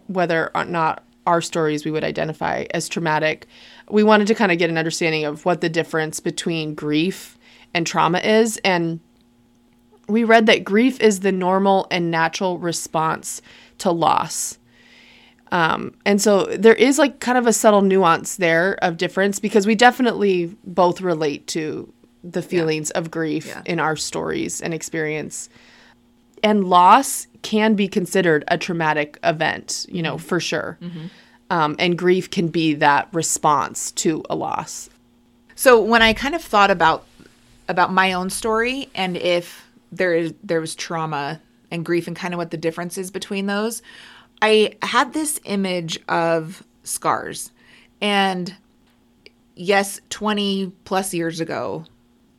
whether 0.08 0.52
or 0.56 0.66
not 0.66 1.04
our 1.28 1.42
stories 1.42 1.86
we 1.86 1.92
would 1.92 2.04
identify 2.04 2.66
as 2.74 2.90
traumatic, 2.90 3.48
we 3.90 4.04
wanted 4.04 4.28
to 4.28 4.36
kind 4.36 4.52
of 4.52 4.58
get 4.58 4.70
an 4.70 4.78
understanding 4.78 5.26
of 5.26 5.46
what 5.46 5.62
the 5.62 5.70
difference 5.70 6.20
between 6.20 6.74
grief 6.74 7.38
and 7.74 7.86
trauma 7.86 8.20
is. 8.20 8.58
And 8.64 9.00
we 10.08 10.24
read 10.24 10.46
that 10.48 10.64
grief 10.64 11.00
is 11.00 11.20
the 11.20 11.32
normal 11.32 11.88
and 11.92 12.10
natural 12.10 12.58
response 12.58 13.42
to 13.80 13.92
loss. 13.92 14.58
Um, 15.52 15.94
and 16.06 16.22
so 16.22 16.46
there 16.46 16.76
is 16.76 16.98
like 16.98 17.20
kind 17.20 17.38
of 17.38 17.46
a 17.46 17.54
subtle 17.54 17.82
nuance 17.82 18.38
there 18.38 18.76
of 18.82 18.98
difference 18.98 19.40
because 19.40 19.68
we 19.68 19.76
definitely 19.76 20.56
both 20.64 21.02
relate 21.02 21.48
to 21.48 21.92
the 22.24 22.42
feelings 22.42 22.92
yeah. 22.94 23.00
of 23.00 23.12
grief 23.12 23.48
yeah. 23.48 23.62
in 23.66 23.80
our 23.80 23.96
stories 23.96 24.62
and 24.62 24.74
experience 24.74 25.50
and 26.44 26.66
loss 26.66 27.28
can 27.42 27.76
be 27.76 27.88
considered 27.88 28.44
a 28.48 28.58
traumatic 28.58 29.18
event, 29.24 29.86
you 29.90 30.02
know, 30.02 30.16
mm-hmm. 30.16 30.26
for 30.26 30.40
sure. 30.40 30.78
Mm-hmm. 30.82 31.06
Um, 31.50 31.76
and 31.80 31.98
grief 31.98 32.30
can 32.30 32.48
be 32.48 32.74
that 32.76 33.10
response 33.12 33.92
to 33.94 34.24
a 34.30 34.36
loss. 34.36 34.90
So 35.56 35.82
when 35.82 36.02
I 36.02 36.14
kind 36.14 36.34
of 36.34 36.42
thought 36.42 36.72
about 36.72 37.06
about 37.68 37.94
my 37.94 38.14
own 38.14 38.30
story 38.30 38.90
and 38.96 39.16
if 39.16 39.66
there 39.92 40.14
is 40.14 40.34
there 40.44 40.60
was 40.60 40.76
trauma 40.76 41.40
and 41.70 41.86
grief 41.86 42.08
and 42.08 42.16
kind 42.16 42.34
of 42.34 42.38
what 42.38 42.52
the 42.52 42.58
difference 42.58 42.98
is 42.98 43.12
between 43.12 43.48
those, 43.48 43.82
I 44.42 44.74
had 44.82 45.14
this 45.14 45.40
image 45.46 46.00
of 46.08 46.64
scars. 46.84 47.52
And 48.02 48.56
yes, 49.56 50.02
20 50.10 50.72
plus 50.86 51.14
years 51.14 51.40
ago, 51.40 51.86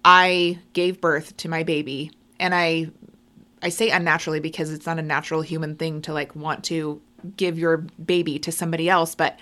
I 0.05 0.59
gave 0.73 1.01
birth 1.01 1.37
to 1.39 1.49
my 1.49 1.63
baby 1.63 2.11
and 2.41 2.55
I 2.55 2.91
I 3.65 3.69
say 3.69 3.91
unnaturally 3.91 4.41
because 4.41 4.73
it's 4.73 4.87
not 4.87 4.99
a 4.99 5.03
natural 5.03 5.41
human 5.41 5.77
thing 5.77 6.03
to 6.03 6.13
like 6.13 6.35
want 6.35 6.65
to 6.65 7.01
give 7.37 7.57
your 7.57 7.79
baby 8.05 8.41
to 8.41 8.51
somebody 8.51 8.89
else, 8.89 9.15
but 9.15 9.39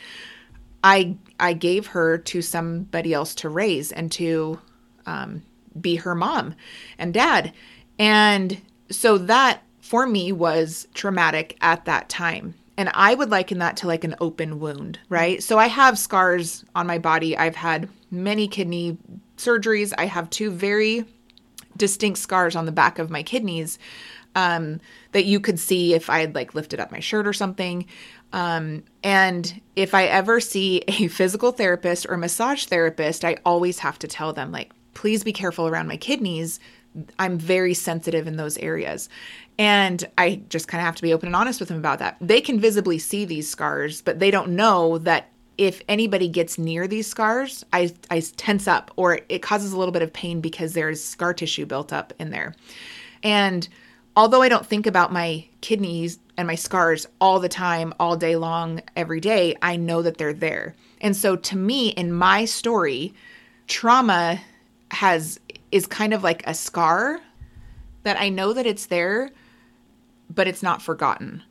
I 0.85 1.17
I 1.39 1.55
gave 1.55 1.89
her 1.89 2.19
to 2.19 2.43
somebody 2.43 3.15
else 3.15 3.35
to 3.37 3.49
raise 3.49 3.91
and 3.93 4.13
to 4.13 4.61
um, 5.07 5.43
be 5.81 5.97
her 5.97 6.15
mom 6.15 6.55
and 6.99 7.15
dad, 7.15 7.55
and 7.99 8.61
so 8.91 9.17
that 9.17 9.63
for 9.91 10.07
me 10.07 10.31
was 10.31 10.87
traumatic 10.95 11.57
at 11.61 11.85
that 11.85 12.09
time. 12.09 12.55
And 12.77 12.93
I 12.95 13.13
would 13.13 13.29
liken 13.29 13.59
that 13.59 13.77
to 13.79 13.89
like 13.89 14.05
an 14.05 14.15
open 14.21 14.61
wound, 14.61 15.01
right? 15.09 15.43
So 15.43 15.59
I 15.59 15.67
have 15.67 15.99
scars 15.99 16.65
on 16.77 16.87
my 16.87 16.99
body. 16.99 17.37
I've 17.37 17.57
had 17.57 17.89
many 18.09 18.47
kidney 18.47 18.99
surgeries. 19.37 19.93
I 19.99 20.07
have 20.07 20.31
two 20.31 20.53
very 20.53 21.07
distinct 21.77 22.21
scars 22.21 22.55
on 22.55 22.67
the 22.67 22.73
back 22.73 23.01
of 23.01 23.11
my 23.11 23.25
kidneys 23.25 23.81
um, 24.37 24.81
that 25.11 25.25
you 25.25 25.41
could 25.41 25.59
see 25.59 25.93
if 25.93 26.09
I 26.09 26.21
had 26.21 26.37
like 26.37 26.55
lifted 26.55 26.79
up 26.79 26.93
my 26.93 27.01
shirt 27.01 27.27
or 27.27 27.33
something. 27.33 27.85
Um, 28.33 28.85
and 29.03 29.61
if 29.75 29.93
I 29.93 30.05
ever 30.05 30.39
see 30.39 30.85
a 30.87 31.09
physical 31.09 31.51
therapist 31.51 32.07
or 32.09 32.17
massage 32.17 32.67
therapist, 32.67 33.25
I 33.25 33.39
always 33.45 33.81
have 33.81 33.99
to 33.99 34.07
tell 34.07 34.33
them, 34.33 34.53
like, 34.53 34.71
please 34.95 35.25
be 35.25 35.33
careful 35.33 35.67
around 35.67 35.89
my 35.89 35.97
kidneys. 35.97 36.61
I'm 37.19 37.39
very 37.39 37.75
sensitive 37.75 38.27
in 38.27 38.37
those 38.37 38.59
areas. 38.59 39.09
And 39.59 40.07
I 40.17 40.41
just 40.49 40.69
kind 40.69 40.81
of 40.81 40.87
have 40.87 40.97
to 40.97 41.03
be 41.03 41.13
open 41.13 41.29
and 41.29 41.37
honest 41.37 41.61
with 41.61 41.69
them 41.69 41.79
about 41.79 41.99
that. 41.99 42.17
They 42.21 42.41
can 42.41 42.59
visibly 42.59 42.99
see 42.99 43.25
these 43.25 43.49
scars, 43.49 44.01
but 44.03 44.19
they 44.19 44.31
don't 44.31 44.51
know 44.57 44.99
that 44.99 45.29
if 45.59 45.83
anybody 45.89 46.27
gets 46.29 46.59
near 46.59 46.89
these 46.89 47.07
scars, 47.07 47.65
I, 47.73 47.95
I 48.11 48.21
tense 48.21 48.67
up 48.67 48.91
or 48.97 49.21
it 49.29 49.43
causes 49.43 49.73
a 49.73 49.79
little 49.79 49.93
bit 49.93 50.01
of 50.01 50.13
pain 50.13 50.41
because 50.41 50.73
there's 50.73 51.05
scar 51.05 51.35
tissue 51.35 51.67
built 51.67 51.93
up 51.93 52.15
in 52.19 52.31
there. 52.31 52.55
And 53.23 53.69
although 54.17 54.41
I 54.41 54.49
don't 54.49 54.65
think 54.65 54.87
about 54.87 55.13
my 55.13 55.47
kidneys 55.61 56.19
and 56.39 56.47
my 56.47 56.55
scars 56.55 57.07
all 57.21 57.39
the 57.39 57.49
time, 57.51 57.93
all 58.01 58.17
day 58.17 58.37
long, 58.37 58.81
every 58.97 59.21
day, 59.21 59.55
I 59.61 59.77
know 59.77 60.01
that 60.01 60.17
they're 60.17 60.33
there. 60.33 60.75
And 61.03 61.15
so 61.15 61.37
to 61.37 61.57
me, 61.57 61.91
in 61.91 62.11
my 62.13 62.47
story, 62.47 63.13
trauma 63.67 64.41
has 64.91 65.39
is 65.73 65.87
kind 65.87 66.13
of 66.13 66.23
like 66.23 66.47
a 66.47 66.55
scar 66.55 67.21
that 68.03 68.19
I 68.19 68.29
know 68.29 68.53
that 68.53 68.67
it's 68.67 68.87
there, 68.87 69.31
but 70.29 70.49
it's 70.49 70.63
not 70.63 70.83
forgotten. 70.83 71.43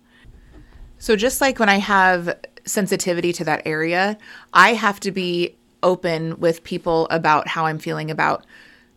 So 0.98 1.16
just 1.16 1.42
like 1.42 1.60
when 1.60 1.70
I 1.70 1.78
have 1.78 2.38
sensitivity 2.66 3.32
to 3.34 3.44
that 3.46 3.62
area, 3.66 4.18
I 4.54 4.74
have 4.74 5.00
to 5.02 5.12
be 5.12 5.56
open 5.82 6.40
with 6.40 6.64
people 6.64 7.08
about 7.10 7.48
how 7.48 7.66
I'm 7.66 7.80
feeling 7.80 8.12
about 8.12 8.46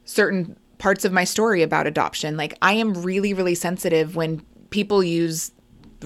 certain 0.04 0.56
parts 0.78 1.04
of 1.04 1.12
my 1.12 1.24
story 1.24 1.62
about 1.62 1.86
adoption. 1.86 2.36
Like 2.36 2.58
I 2.60 2.72
am 2.72 2.92
really 3.02 3.32
really 3.34 3.54
sensitive 3.54 4.16
when 4.16 4.40
people 4.70 5.04
use 5.04 5.52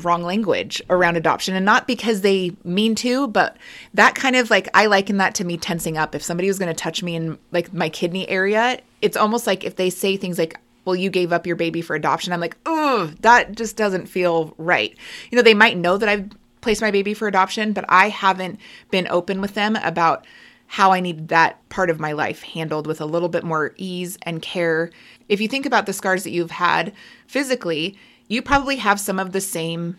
wrong 0.05 0.23
language 0.23 0.83
around 0.91 1.17
adoption 1.17 1.55
and 1.55 1.65
not 1.65 1.87
because 1.87 2.21
they 2.21 2.53
mean 2.65 2.95
to 2.95 3.29
but 3.29 3.57
that 3.95 4.15
kind 4.15 4.37
of 4.37 4.51
like 4.51 4.69
i 4.75 4.87
liken 4.87 5.17
that 5.17 5.35
to 5.35 5.45
me 5.45 5.57
tensing 5.57 5.97
up 5.97 6.15
if 6.15 6.23
somebody 6.23 6.49
was 6.49 6.59
going 6.59 6.69
to 6.69 6.75
touch 6.75 7.03
me 7.03 7.15
in 7.15 7.39
like 7.53 7.73
my 7.73 7.89
kidney 7.89 8.29
area 8.29 8.81
it's 9.03 9.17
almost 9.17 9.47
like 9.47 9.65
if 9.65 9.77
they 9.77 9.91
say 9.91 10.17
things 10.17 10.39
like 10.39 10.59
well 10.85 10.97
you 10.97 11.11
gave 11.11 11.33
up 11.33 11.47
your 11.47 11.57
baby 11.57 11.81
for 11.81 11.97
adoption 11.97 12.33
i'm 12.33 12.41
like 12.41 12.57
oh 12.67 13.13
that 13.21 13.53
just 13.57 13.77
doesn't 13.77 14.07
feel 14.07 14.55
right 14.59 14.97
you 15.31 15.37
know 15.37 15.43
they 15.43 15.55
might 15.55 15.77
know 15.77 15.97
that 15.97 16.09
i've 16.09 16.29
placed 16.61 16.81
my 16.81 16.91
baby 16.91 17.15
for 17.15 17.29
adoption 17.29 17.73
but 17.73 17.85
i 17.89 18.09
haven't 18.09 18.59
been 18.91 19.07
open 19.09 19.41
with 19.41 19.55
them 19.55 19.77
about 19.77 20.27
how 20.67 20.93
I 20.93 21.01
need 21.01 21.29
that 21.29 21.67
part 21.69 21.91
of 21.91 22.01
my 22.01 22.13
life 22.13 22.43
handled 22.43 22.87
with 22.87 23.01
a 23.01 23.07
little 23.07 23.29
bit 23.29 23.45
more 23.45 23.73
ease 23.77 24.19
and 24.23 24.43
care. 24.43 24.91
If 25.29 25.41
you 25.41 25.49
think 25.49 25.67
about 25.67 25.87
the 25.87 25.93
scars 25.93 26.25
that 26.25 26.31
you've 26.31 26.51
had 26.51 26.93
physically, 27.27 27.97
you 28.29 28.43
probably 28.43 28.77
have 28.77 29.01
some 29.01 29.19
of 29.19 29.33
the 29.33 29.41
same 29.41 29.99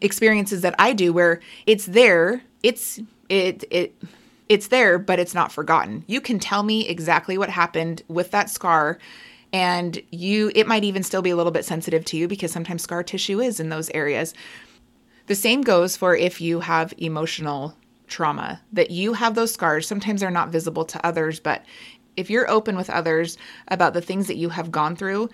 experiences 0.00 0.62
that 0.62 0.74
I 0.78 0.92
do 0.92 1.12
where 1.12 1.40
it's 1.66 1.86
there, 1.86 2.42
it's 2.62 3.00
it 3.28 3.64
it 3.70 3.94
it's 4.48 4.68
there, 4.68 4.98
but 4.98 5.18
it's 5.18 5.34
not 5.34 5.52
forgotten. 5.52 6.04
You 6.06 6.20
can 6.20 6.38
tell 6.38 6.62
me 6.62 6.86
exactly 6.86 7.38
what 7.38 7.48
happened 7.48 8.02
with 8.08 8.30
that 8.32 8.50
scar 8.50 8.98
and 9.52 10.02
you 10.10 10.50
it 10.54 10.66
might 10.66 10.84
even 10.84 11.02
still 11.02 11.22
be 11.22 11.30
a 11.30 11.36
little 11.36 11.52
bit 11.52 11.64
sensitive 11.64 12.04
to 12.06 12.16
you 12.16 12.28
because 12.28 12.52
sometimes 12.52 12.82
scar 12.82 13.02
tissue 13.02 13.40
is 13.40 13.60
in 13.60 13.68
those 13.68 13.90
areas. 13.90 14.34
The 15.26 15.34
same 15.34 15.62
goes 15.62 15.96
for 15.96 16.14
if 16.14 16.40
you 16.40 16.60
have 16.60 16.92
emotional 16.98 17.76
trauma, 18.06 18.60
that 18.72 18.90
you 18.90 19.14
have 19.14 19.34
those 19.34 19.52
scars. 19.52 19.86
Sometimes 19.86 20.20
they're 20.20 20.30
not 20.30 20.50
visible 20.50 20.84
to 20.84 21.06
others, 21.06 21.40
but 21.40 21.64
if 22.16 22.28
you're 22.28 22.50
open 22.50 22.76
with 22.76 22.90
others 22.90 23.38
about 23.68 23.94
the 23.94 24.02
things 24.02 24.26
that 24.26 24.36
you 24.36 24.50
have 24.50 24.70
gone 24.70 24.94
through, 24.94 25.30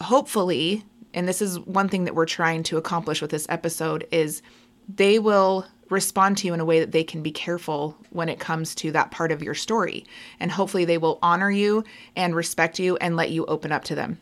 hopefully 0.00 0.84
and 1.14 1.28
this 1.28 1.42
is 1.42 1.58
one 1.60 1.88
thing 1.88 2.04
that 2.04 2.14
we're 2.14 2.26
trying 2.26 2.62
to 2.64 2.76
accomplish 2.76 3.20
with 3.22 3.30
this 3.30 3.46
episode 3.48 4.06
is 4.10 4.42
they 4.88 5.18
will 5.18 5.66
respond 5.90 6.36
to 6.38 6.46
you 6.46 6.54
in 6.54 6.60
a 6.60 6.64
way 6.64 6.80
that 6.80 6.92
they 6.92 7.04
can 7.04 7.22
be 7.22 7.30
careful 7.30 7.96
when 8.10 8.28
it 8.28 8.38
comes 8.38 8.74
to 8.74 8.92
that 8.92 9.10
part 9.10 9.32
of 9.32 9.42
your 9.42 9.54
story. 9.54 10.04
And 10.38 10.50
hopefully 10.50 10.84
they 10.84 10.98
will 10.98 11.18
honor 11.22 11.50
you 11.50 11.84
and 12.14 12.36
respect 12.36 12.78
you 12.78 12.96
and 12.98 13.16
let 13.16 13.30
you 13.30 13.46
open 13.46 13.72
up 13.72 13.84
to 13.84 13.94
them. 13.94 14.18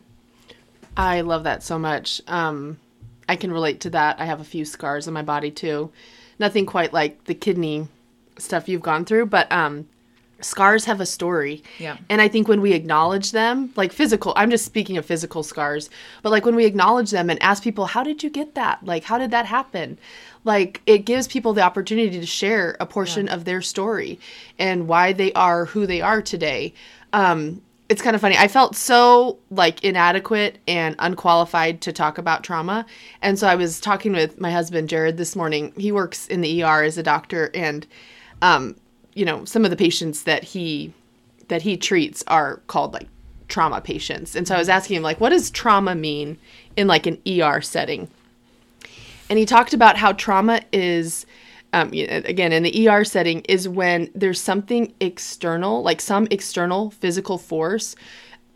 I 0.95 1.21
love 1.21 1.43
that 1.43 1.63
so 1.63 1.77
much. 1.77 2.21
Um, 2.27 2.79
i 3.29 3.35
can 3.35 3.51
relate 3.51 3.81
to 3.81 3.89
that. 3.89 4.19
I 4.19 4.25
have 4.25 4.39
a 4.39 4.45
few 4.45 4.63
scars 4.63 5.07
on 5.07 5.13
my 5.13 5.21
body 5.21 5.51
too. 5.51 5.91
Nothing 6.39 6.65
quite 6.65 6.93
like 6.93 7.25
the 7.25 7.35
kidney 7.35 7.87
stuff 8.37 8.69
you've 8.69 8.81
gone 8.81 9.03
through 9.03 9.25
but 9.25 9.51
um, 9.51 9.87
scars 10.41 10.85
have 10.85 11.01
a 11.01 11.05
story. 11.05 11.63
Yeah. 11.79 11.97
And 12.09 12.21
I 12.21 12.27
think 12.27 12.47
when 12.47 12.61
we 12.61 12.73
acknowledge 12.73 13.31
them, 13.31 13.71
like 13.75 13.91
physical, 13.91 14.33
I'm 14.35 14.49
just 14.49 14.65
speaking 14.65 14.97
of 14.97 15.05
physical 15.05 15.43
scars, 15.43 15.89
but 16.21 16.31
like 16.31 16.45
when 16.45 16.55
we 16.55 16.65
acknowledge 16.65 17.11
them 17.11 17.29
and 17.29 17.41
ask 17.41 17.63
people, 17.63 17.85
how 17.85 18.03
did 18.03 18.23
you 18.23 18.29
get 18.29 18.55
that? 18.55 18.83
Like, 18.83 19.03
how 19.03 19.17
did 19.17 19.31
that 19.31 19.45
happen? 19.45 19.97
Like, 20.43 20.81
it 20.85 20.99
gives 20.99 21.27
people 21.27 21.53
the 21.53 21.61
opportunity 21.61 22.19
to 22.19 22.25
share 22.25 22.77
a 22.79 22.85
portion 22.85 23.25
yeah. 23.25 23.33
of 23.33 23.45
their 23.45 23.61
story 23.61 24.19
and 24.57 24.87
why 24.87 25.11
they 25.11 25.33
are 25.33 25.65
who 25.65 25.85
they 25.85 26.01
are 26.01 26.21
today. 26.21 26.73
Um, 27.11 27.61
it's 27.89 28.01
kind 28.01 28.15
of 28.15 28.21
funny. 28.21 28.37
I 28.37 28.47
felt 28.47 28.75
so 28.75 29.39
like 29.49 29.83
inadequate 29.83 30.57
and 30.67 30.95
unqualified 30.99 31.81
to 31.81 31.93
talk 31.93 32.17
about 32.17 32.43
trauma. 32.43 32.85
And 33.21 33.39
so 33.39 33.47
I 33.47 33.55
was 33.55 33.79
talking 33.79 34.11
with 34.13 34.39
my 34.39 34.51
husband, 34.51 34.89
Jared, 34.89 35.17
this 35.17 35.35
morning. 35.35 35.73
He 35.77 35.91
works 35.91 36.27
in 36.27 36.41
the 36.41 36.63
ER 36.63 36.83
as 36.83 36.97
a 36.97 37.03
doctor 37.03 37.49
and, 37.53 37.87
um, 38.41 38.75
you 39.17 39.25
know 39.25 39.43
some 39.45 39.65
of 39.65 39.71
the 39.71 39.77
patients 39.77 40.23
that 40.23 40.43
he 40.43 40.93
that 41.47 41.63
he 41.63 41.75
treats 41.75 42.23
are 42.27 42.57
called 42.67 42.93
like 42.93 43.07
trauma 43.47 43.81
patients. 43.81 44.35
And 44.35 44.47
so 44.47 44.55
i 44.55 44.57
was 44.59 44.69
asking 44.69 44.97
him 44.97 45.03
like 45.03 45.19
what 45.19 45.29
does 45.29 45.49
trauma 45.49 45.95
mean 45.95 46.37
in 46.75 46.87
like 46.87 47.07
an 47.07 47.19
er 47.27 47.61
setting? 47.61 48.09
And 49.29 49.39
he 49.39 49.45
talked 49.45 49.73
about 49.73 49.97
how 49.97 50.13
trauma 50.13 50.61
is 50.71 51.25
um, 51.73 51.91
again 51.91 52.53
in 52.53 52.63
the 52.63 52.87
er 52.87 53.03
setting 53.03 53.41
is 53.41 53.67
when 53.67 54.09
there's 54.13 54.39
something 54.39 54.93
external 54.99 55.81
like 55.81 55.99
some 55.99 56.27
external 56.31 56.91
physical 56.91 57.37
force 57.37 57.95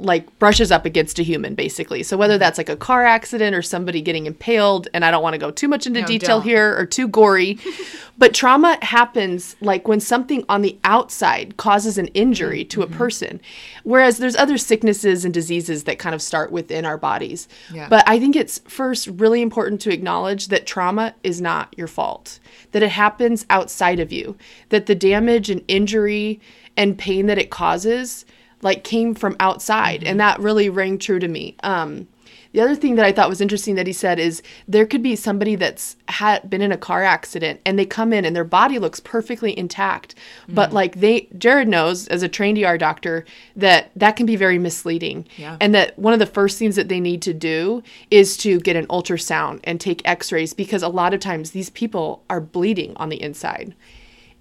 like 0.02 0.38
brushes 0.40 0.72
up 0.72 0.86
against 0.86 1.20
a 1.20 1.24
human 1.24 1.56
basically. 1.56 2.04
So 2.04 2.18
whether 2.18 2.38
that's 2.38 2.58
like 2.58 2.70
a 2.70 2.76
car 2.76 3.06
accident 3.06 3.56
or 3.56 3.62
somebody 3.62 4.02
getting 4.02 4.26
impaled 4.26 4.88
and 4.94 5.06
I 5.06 5.12
don't 5.12 5.24
want 5.24 5.34
to 5.34 5.38
go 5.38 5.52
too 5.52 5.68
much 5.68 5.88
into 5.88 6.02
no, 6.02 6.08
detail 6.08 6.40
don't. 6.40 6.48
here 6.48 6.78
or 6.78 6.86
too 6.86 7.08
gory, 7.08 7.60
but 8.18 8.34
trauma 8.34 8.78
happens 8.82 9.56
like 9.62 9.88
when 9.88 10.00
something 10.00 10.44
on 10.50 10.62
the 10.62 10.78
outside 10.84 11.58
causes 11.58 11.98
an 11.98 12.08
injury 12.08 12.66
to 12.66 12.82
mm-hmm. 12.82 12.94
a 12.94 12.98
person. 12.98 13.42
Whereas 13.84 14.18
there's 14.18 14.36
other 14.36 14.58
sicknesses 14.58 15.24
and 15.24 15.34
diseases 15.34 15.86
that 15.86 16.00
kind 16.00 16.16
of 16.16 16.22
start 16.22 16.52
within 16.52 16.86
our 16.86 16.98
bodies. 16.98 17.48
Yeah. 17.74 17.88
But 17.88 18.04
I 18.08 18.20
think 18.20 18.36
it's 18.36 18.60
first 18.68 19.08
really 19.08 19.42
important 19.42 19.82
to 19.82 19.94
acknowledge 19.94 20.48
that 20.48 20.66
trauma 20.66 21.16
is 21.24 21.42
not 21.42 21.74
your 21.78 21.88
fault. 21.88 22.40
That 22.72 22.84
it 22.84 22.92
happens 22.92 23.46
outside 23.50 24.00
of 24.00 24.12
you. 24.12 24.38
That 24.70 24.86
the 24.86 24.96
damage 24.96 25.50
and 25.50 25.64
injury 25.68 26.40
and 26.78 26.98
pain 26.98 27.28
that 27.28 27.38
it 27.38 27.50
causes 27.50 28.26
like 28.62 28.84
came 28.84 29.14
from 29.14 29.36
outside 29.40 30.04
and 30.04 30.20
that 30.20 30.40
really 30.40 30.70
rang 30.70 30.98
true 30.98 31.20
to 31.20 31.28
me 31.28 31.56
um, 31.64 32.08
the 32.54 32.62
other 32.62 32.76
thing 32.76 32.96
that 32.96 33.06
I 33.06 33.12
thought 33.12 33.30
was 33.30 33.42
interesting 33.42 33.76
that 33.76 33.88
he 33.88 33.94
said 33.94 34.20
is 34.20 34.42
there 34.68 34.86
could 34.86 35.02
be 35.02 35.16
somebody 35.16 35.56
that's 35.56 35.96
had 36.10 36.50
been 36.50 36.62
in 36.62 36.72
a 36.72 36.78
car 36.78 37.04
accident 37.04 37.62
and 37.66 37.80
they 37.80 37.86
come 37.86 38.12
in 38.12 38.26
and 38.26 38.36
their 38.36 38.44
body 38.44 38.78
looks 38.78 39.00
perfectly 39.00 39.58
intact, 39.58 40.16
mm-hmm. 40.16 40.56
but 40.56 40.74
like 40.74 41.00
they 41.00 41.30
Jared 41.38 41.68
knows 41.68 42.08
as 42.10 42.24
a 42.24 42.30
trained 42.30 42.58
ER 42.58 42.78
doctor 42.78 43.26
that 43.56 43.92
that 43.96 44.16
can 44.16 44.26
be 44.26 44.36
very 44.36 44.60
misleading. 44.60 45.28
Yeah. 45.38 45.58
And 45.62 45.74
that 45.74 45.98
one 45.98 46.14
of 46.14 46.20
the 46.20 46.26
first 46.26 46.60
things 46.60 46.76
that 46.76 46.90
they 46.90 47.00
need 47.00 47.22
to 47.24 47.34
do 47.34 47.84
is 48.10 48.36
to 48.38 48.60
get 48.60 48.76
an 48.76 48.88
ultrasound 48.88 49.62
and 49.64 49.80
take 49.80 50.02
x-rays 50.04 50.54
because 50.54 50.84
a 50.84 50.90
lot 50.90 51.14
of 51.14 51.20
times 51.20 51.52
these 51.52 51.70
people 51.70 52.24
are 52.30 52.42
bleeding 52.42 52.94
on 52.98 53.10
the 53.10 53.22
inside. 53.22 53.76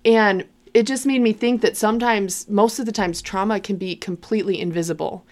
And 0.05 0.47
it 0.75 0.87
just 0.87 1.07
made 1.07 1.21
me 1.21 1.33
think 1.33 1.63
that 1.63 1.77
sometimes, 1.77 2.49
most 2.49 2.79
of 2.79 2.87
the 2.87 2.93
times, 2.93 3.23
trauma 3.23 3.61
can 3.61 3.77
be 3.77 3.97
completely 3.97 4.61
invisible. 4.61 5.27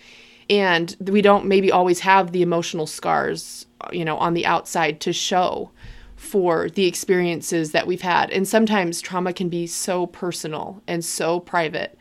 And 0.50 0.96
we 1.00 1.20
don't 1.20 1.46
maybe 1.46 1.70
always 1.70 2.00
have 2.00 2.32
the 2.32 2.42
emotional 2.42 2.86
scars, 2.86 3.66
you 3.92 4.04
know, 4.04 4.16
on 4.16 4.34
the 4.34 4.46
outside 4.46 5.00
to 5.02 5.12
show 5.12 5.70
for 6.16 6.68
the 6.70 6.86
experiences 6.86 7.72
that 7.72 7.86
we've 7.86 8.00
had. 8.00 8.30
And 8.30 8.48
sometimes 8.48 9.00
trauma 9.00 9.32
can 9.32 9.48
be 9.48 9.66
so 9.66 10.06
personal 10.06 10.82
and 10.88 11.04
so 11.04 11.38
private. 11.38 11.96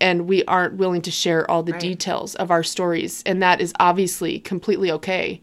And 0.00 0.26
we 0.26 0.42
aren't 0.46 0.76
willing 0.78 1.02
to 1.02 1.10
share 1.10 1.48
all 1.48 1.62
the 1.62 1.72
Right. 1.72 1.80
details 1.80 2.34
of 2.36 2.50
our 2.50 2.62
stories. 2.62 3.22
And 3.26 3.42
that 3.42 3.60
is 3.60 3.72
obviously 3.78 4.40
completely 4.40 4.90
okay. 4.90 5.42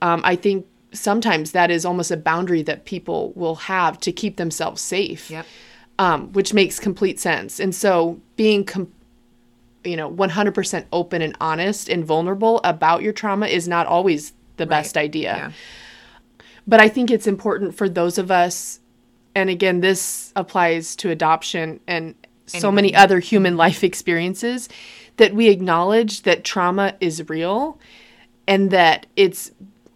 Um, 0.00 0.22
I 0.24 0.36
think 0.36 0.66
sometimes 0.92 1.50
that 1.50 1.70
is 1.70 1.84
almost 1.84 2.10
a 2.10 2.16
boundary 2.16 2.62
that 2.62 2.84
people 2.84 3.32
will 3.34 3.56
have 3.56 3.98
to 4.00 4.12
keep 4.12 4.36
themselves 4.36 4.80
safe 4.80 5.30
Yep. 5.30 5.46
Um, 5.98 6.32
which 6.32 6.52
makes 6.52 6.78
complete 6.78 7.18
sense. 7.18 7.60
And 7.60 7.74
so 7.74 8.20
being, 8.36 8.64
com- 8.64 8.92
you 9.84 9.96
know, 9.96 10.10
100% 10.10 10.86
open 10.92 11.22
and 11.22 11.36
honest 11.40 11.88
and 11.88 12.04
vulnerable 12.04 12.60
about 12.64 13.02
your 13.02 13.12
trauma 13.12 13.46
is 13.46 13.66
not 13.68 13.86
always 13.86 14.32
the 14.56 14.66
best 14.66 14.96
idea. 14.96 15.36
Yeah. 15.36 15.52
But 16.66 16.80
I 16.80 16.88
think 16.88 17.10
it's 17.10 17.26
important 17.26 17.76
for 17.76 17.88
those 17.88 18.18
of 18.18 18.30
us, 18.30 18.80
and 19.34 19.48
again, 19.48 19.80
this 19.80 20.32
applies 20.34 20.96
to 20.96 21.10
adoption 21.10 21.80
and 21.86 22.14
so 22.46 22.72
many 22.72 22.94
other 22.94 23.20
human 23.20 23.56
life 23.64 23.84
experiences, 23.84 24.68
that 25.16 25.34
we 25.34 25.48
acknowledge 25.48 26.22
that 26.22 26.44
trauma 26.44 26.94
is 27.00 27.28
real 27.28 27.78
and 28.46 28.70
that 28.70 29.06
it's 29.16 29.50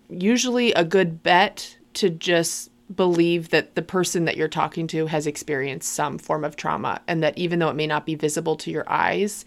usually 0.09 0.73
a 0.73 0.85
good 0.85 1.23
bet 1.23 1.77
to 1.95 2.11
just 2.11 2.70
believe 2.95 3.51
that 3.51 3.75
the 3.75 3.83
person 3.83 4.25
that 4.25 4.37
you're 4.37 4.49
talking 4.49 4.87
to 4.89 5.07
has 5.07 5.27
experienced 5.27 5.93
some 5.93 6.19
form 6.19 6.45
of 6.45 6.57
trauma 6.57 7.01
and 7.07 7.23
that 7.23 7.37
even 7.39 7.59
though 7.59 7.69
it 7.69 7.77
may 7.77 7.87
not 7.87 8.07
be 8.07 8.15
visible 8.15 8.57
to 8.57 8.71
your 8.71 8.85
eyes 8.89 9.45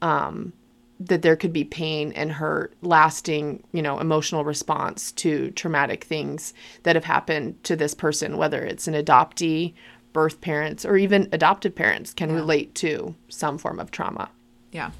um, 0.00 0.52
that 0.98 1.22
there 1.22 1.36
could 1.36 1.52
be 1.52 1.64
pain 1.64 2.12
and 2.12 2.32
hurt 2.32 2.74
lasting 2.82 3.62
you 3.72 3.82
know 3.82 3.98
emotional 3.98 4.44
response 4.44 5.12
to 5.12 5.50
traumatic 5.52 6.04
things 6.04 6.54
that 6.82 6.96
have 6.96 7.04
happened 7.04 7.62
to 7.62 7.76
this 7.76 7.94
person 7.94 8.36
whether 8.36 8.64
it's 8.64 8.88
an 8.88 8.94
adoptee 8.94 9.74
birth 10.12 10.40
parents 10.40 10.84
or 10.84 10.96
even 10.96 11.28
adopted 11.32 11.74
parents 11.74 12.12
can 12.12 12.32
relate 12.32 12.74
to 12.74 13.14
some 13.28 13.58
form 13.58 13.78
of 13.78 13.90
trauma 13.90 14.28
Yeah. 14.72 14.90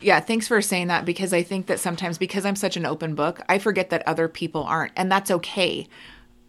Yeah, 0.00 0.20
thanks 0.20 0.46
for 0.46 0.60
saying 0.60 0.88
that 0.88 1.06
because 1.06 1.32
I 1.32 1.42
think 1.42 1.66
that 1.66 1.80
sometimes 1.80 2.18
because 2.18 2.44
I'm 2.44 2.56
such 2.56 2.76
an 2.76 2.84
open 2.84 3.14
book, 3.14 3.40
I 3.48 3.58
forget 3.58 3.88
that 3.88 4.06
other 4.06 4.28
people 4.28 4.64
aren't, 4.64 4.92
and 4.96 5.10
that's 5.10 5.30
okay. 5.30 5.88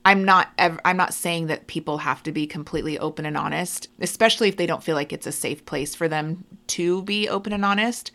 I'm 0.05 0.23
not 0.23 0.51
ev- 0.59 0.79
I'm 0.85 0.97
not 0.97 1.13
saying 1.13 1.47
that 1.47 1.67
people 1.67 1.97
have 1.97 2.21
to 2.23 2.31
be 2.31 2.45
completely 2.45 2.97
open 2.99 3.25
and 3.25 3.35
honest, 3.35 3.89
especially 3.99 4.47
if 4.47 4.55
they 4.57 4.67
don't 4.67 4.83
feel 4.83 4.95
like 4.95 5.11
it's 5.11 5.27
a 5.27 5.31
safe 5.31 5.65
place 5.65 5.95
for 5.95 6.07
them 6.07 6.45
to 6.67 7.01
be 7.03 7.27
open 7.27 7.51
and 7.51 7.65
honest. 7.65 8.11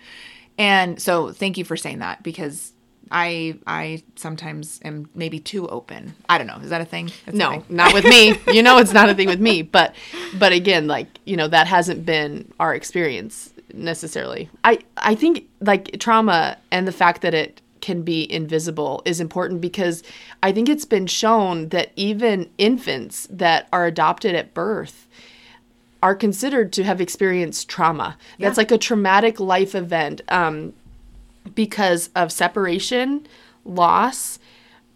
And 0.57 1.03
so 1.03 1.33
thank 1.33 1.59
you 1.59 1.65
for 1.65 1.77
saying 1.77 1.99
that 1.99 2.23
because 2.23 2.73
I 3.11 3.59
I 3.67 4.05
sometimes 4.15 4.79
am 4.85 5.11
maybe 5.17 5.41
too 5.41 5.67
open. 5.69 6.15
I 6.29 6.39
don't 6.39 6.47
know. 6.47 6.59
Is 6.63 6.71
that 6.71 6.81
a 6.81 6.85
thing? 6.85 7.11
That's 7.27 7.35
a 7.35 7.39
no 7.39 7.51
thing. 7.51 7.65
not 7.69 7.93
with 7.93 8.05
me 8.05 8.35
you 8.53 8.63
know 8.63 8.79
it's 8.79 8.93
not 8.93 9.09
a 9.09 9.15
thing 9.15 9.27
with 9.29 9.41
me 9.41 9.63
but 9.63 9.95
but 10.39 10.53
again 10.53 10.87
like 10.87 11.09
you 11.25 11.37
know 11.37 11.49
that 11.49 11.67
hasn't 11.67 12.07
been 12.07 12.53
our 12.61 12.75
experience 12.75 13.53
necessarily 13.73 14.49
i 14.65 14.79
i 14.97 15.15
think 15.15 15.45
like 15.61 15.97
trauma 16.01 16.57
and 16.73 16.89
the 16.89 16.93
fact 16.93 17.23
that 17.23 17.35
it 17.35 17.61
can 17.81 18.03
be 18.03 18.31
invisible 18.33 19.03
is 19.05 19.21
important 19.21 19.61
because 19.61 20.03
i 20.43 20.53
think 20.53 20.69
it's 20.69 20.85
been 20.85 21.07
shown 21.07 21.69
that 21.71 21.91
even 21.97 22.49
infants 22.59 23.27
that 23.31 23.69
are 23.73 23.87
adopted 23.87 24.35
at 24.35 24.53
birth 24.55 25.07
are 26.03 26.15
considered 26.15 26.73
to 26.73 26.83
have 26.83 26.99
experienced 26.99 27.69
trauma. 27.69 28.17
That's 28.39 28.57
like 28.57 28.71
a 28.71 28.79
traumatic 28.79 29.39
life 29.39 29.75
event 29.75 30.23
um, 30.29 30.73
because 31.55 32.09
of 32.17 32.33
separation 32.33 33.27
loss 33.67 34.39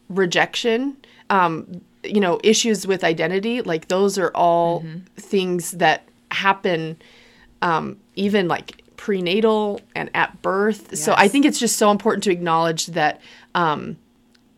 rejection 0.08 0.96
um, 1.30 1.82
you 2.02 2.20
know 2.20 2.40
issues 2.42 2.86
with 2.86 3.04
identity. 3.04 3.60
Like 3.62 3.88
those 3.88 4.18
are 4.18 4.30
all 4.34 4.80
Mm-hmm. 4.80 4.98
things 5.16 5.72
that 5.72 6.08
happen 6.30 6.96
um, 7.62 7.98
even 8.16 8.48
like 8.48 8.82
prenatal 8.96 9.80
and 9.94 10.10
at 10.14 10.40
birth 10.42 10.96
so 10.96 11.14
i 11.16 11.28
think 11.28 11.44
it's 11.44 11.58
just 11.58 11.76
so 11.76 11.90
important 11.90 12.22
to 12.22 12.30
acknowledge 12.30 12.86
that 12.86 13.20
um, 13.54 13.96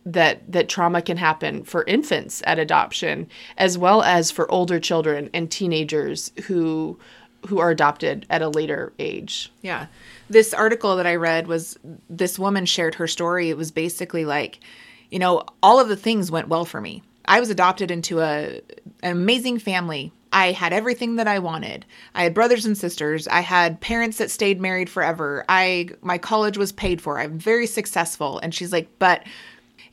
that 0.05 0.49
that 0.51 0.69
trauma 0.69 1.01
can 1.01 1.17
happen 1.17 1.63
for 1.63 1.83
infants 1.83 2.41
at 2.45 2.59
adoption 2.59 3.27
as 3.57 3.77
well 3.77 4.03
as 4.03 4.31
for 4.31 4.49
older 4.51 4.79
children 4.79 5.29
and 5.33 5.51
teenagers 5.51 6.31
who 6.45 6.97
who 7.47 7.59
are 7.59 7.69
adopted 7.69 8.25
at 8.29 8.41
a 8.41 8.49
later 8.49 8.93
age 8.99 9.51
Yeah. 9.61 9.87
This 10.29 10.53
article 10.53 10.97
that 10.97 11.07
I 11.07 11.15
read 11.15 11.47
was 11.47 11.77
this 12.09 12.37
woman 12.37 12.65
shared 12.65 12.95
her 12.95 13.07
story. 13.07 13.49
It 13.49 13.57
was 13.57 13.71
basically 13.71 14.25
like, 14.25 14.59
you 15.09 15.19
know, 15.19 15.43
all 15.63 15.79
of 15.79 15.87
the 15.87 15.95
things 15.95 16.29
went 16.29 16.49
well 16.49 16.65
for 16.65 16.81
me. 16.81 17.01
I 17.25 17.39
was 17.39 17.49
adopted 17.49 17.91
into 17.91 18.21
a 18.21 18.61
an 19.03 19.11
amazing 19.11 19.59
family. 19.59 20.11
I 20.37 20.51
had 20.51 20.71
everything 20.71 21.15
that 21.15 21.27
I 21.27 21.39
wanted. 21.39 21.83
I 22.13 22.21
had 22.21 22.35
brothers 22.35 22.63
and 22.63 22.77
sisters. 22.77 23.27
I 23.27 23.39
had 23.39 23.81
parents 23.81 24.19
that 24.19 24.29
stayed 24.29 24.61
married 24.61 24.87
forever. 24.87 25.43
I 25.49 25.89
my 26.01 26.19
college 26.19 26.59
was 26.59 26.71
paid 26.71 27.01
for. 27.01 27.19
I'm 27.19 27.39
very 27.39 27.65
successful. 27.65 28.37
And 28.37 28.53
she's 28.53 28.71
like, 28.71 28.87
but 28.99 29.23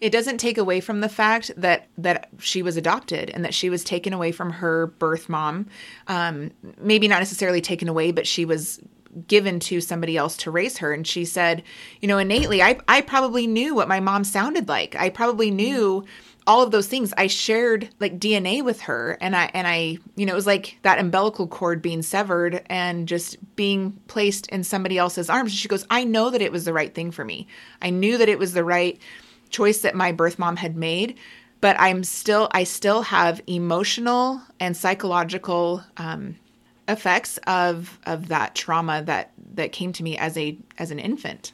it 0.02 0.10
doesn't 0.10 0.36
take 0.36 0.58
away 0.58 0.80
from 0.80 1.00
the 1.00 1.08
fact 1.08 1.50
that 1.56 1.86
that 1.96 2.28
she 2.40 2.60
was 2.60 2.76
adopted 2.76 3.30
and 3.30 3.42
that 3.42 3.54
she 3.54 3.70
was 3.70 3.82
taken 3.82 4.12
away 4.12 4.32
from 4.32 4.50
her 4.50 4.88
birth 4.88 5.30
mom 5.30 5.66
um, 6.08 6.50
maybe 6.78 7.08
not 7.08 7.20
necessarily 7.20 7.62
taken 7.62 7.88
away 7.88 8.12
but 8.12 8.26
she 8.26 8.44
was 8.44 8.80
given 9.28 9.60
to 9.60 9.80
somebody 9.80 10.16
else 10.16 10.36
to 10.36 10.50
raise 10.50 10.78
her 10.78 10.92
and 10.92 11.06
she 11.06 11.24
said 11.24 11.62
you 12.00 12.08
know 12.08 12.18
innately 12.18 12.60
i, 12.60 12.78
I 12.88 13.00
probably 13.00 13.46
knew 13.46 13.74
what 13.74 13.88
my 13.88 14.00
mom 14.00 14.24
sounded 14.24 14.68
like 14.68 14.96
i 14.96 15.08
probably 15.08 15.50
knew 15.50 16.04
all 16.46 16.62
of 16.62 16.70
those 16.70 16.86
things 16.86 17.12
i 17.16 17.26
shared 17.26 17.88
like 18.00 18.18
dna 18.18 18.62
with 18.62 18.82
her 18.82 19.16
and 19.20 19.34
i 19.34 19.50
and 19.54 19.66
i 19.66 19.96
you 20.16 20.26
know 20.26 20.32
it 20.32 20.36
was 20.36 20.46
like 20.46 20.78
that 20.82 20.98
umbilical 20.98 21.46
cord 21.46 21.80
being 21.80 22.02
severed 22.02 22.62
and 22.66 23.08
just 23.08 23.36
being 23.56 23.92
placed 24.08 24.46
in 24.48 24.64
somebody 24.64 24.98
else's 24.98 25.30
arms. 25.30 25.52
And 25.52 25.58
she 25.58 25.68
goes 25.68 25.86
i 25.90 26.04
know 26.04 26.30
that 26.30 26.42
it 26.42 26.52
was 26.52 26.64
the 26.64 26.72
right 26.72 26.94
thing 26.94 27.10
for 27.10 27.24
me. 27.24 27.46
I 27.80 27.90
knew 27.90 28.18
that 28.18 28.28
it 28.28 28.38
was 28.38 28.52
the 28.52 28.64
right 28.64 28.98
choice 29.50 29.80
that 29.82 29.94
my 29.94 30.12
birth 30.12 30.38
mom 30.38 30.56
had 30.56 30.76
made 30.76 31.16
but 31.60 31.76
i'm 31.78 32.04
still 32.04 32.48
i 32.52 32.64
still 32.64 33.02
have 33.02 33.40
emotional 33.46 34.42
and 34.60 34.76
psychological 34.76 35.82
um, 35.96 36.36
effects 36.88 37.38
of 37.46 37.98
of 38.04 38.28
that 38.28 38.54
trauma 38.54 39.02
that 39.02 39.32
that 39.54 39.72
came 39.72 39.92
to 39.92 40.02
me 40.02 40.18
as 40.18 40.36
a 40.36 40.58
as 40.78 40.90
an 40.90 40.98
infant 40.98 41.52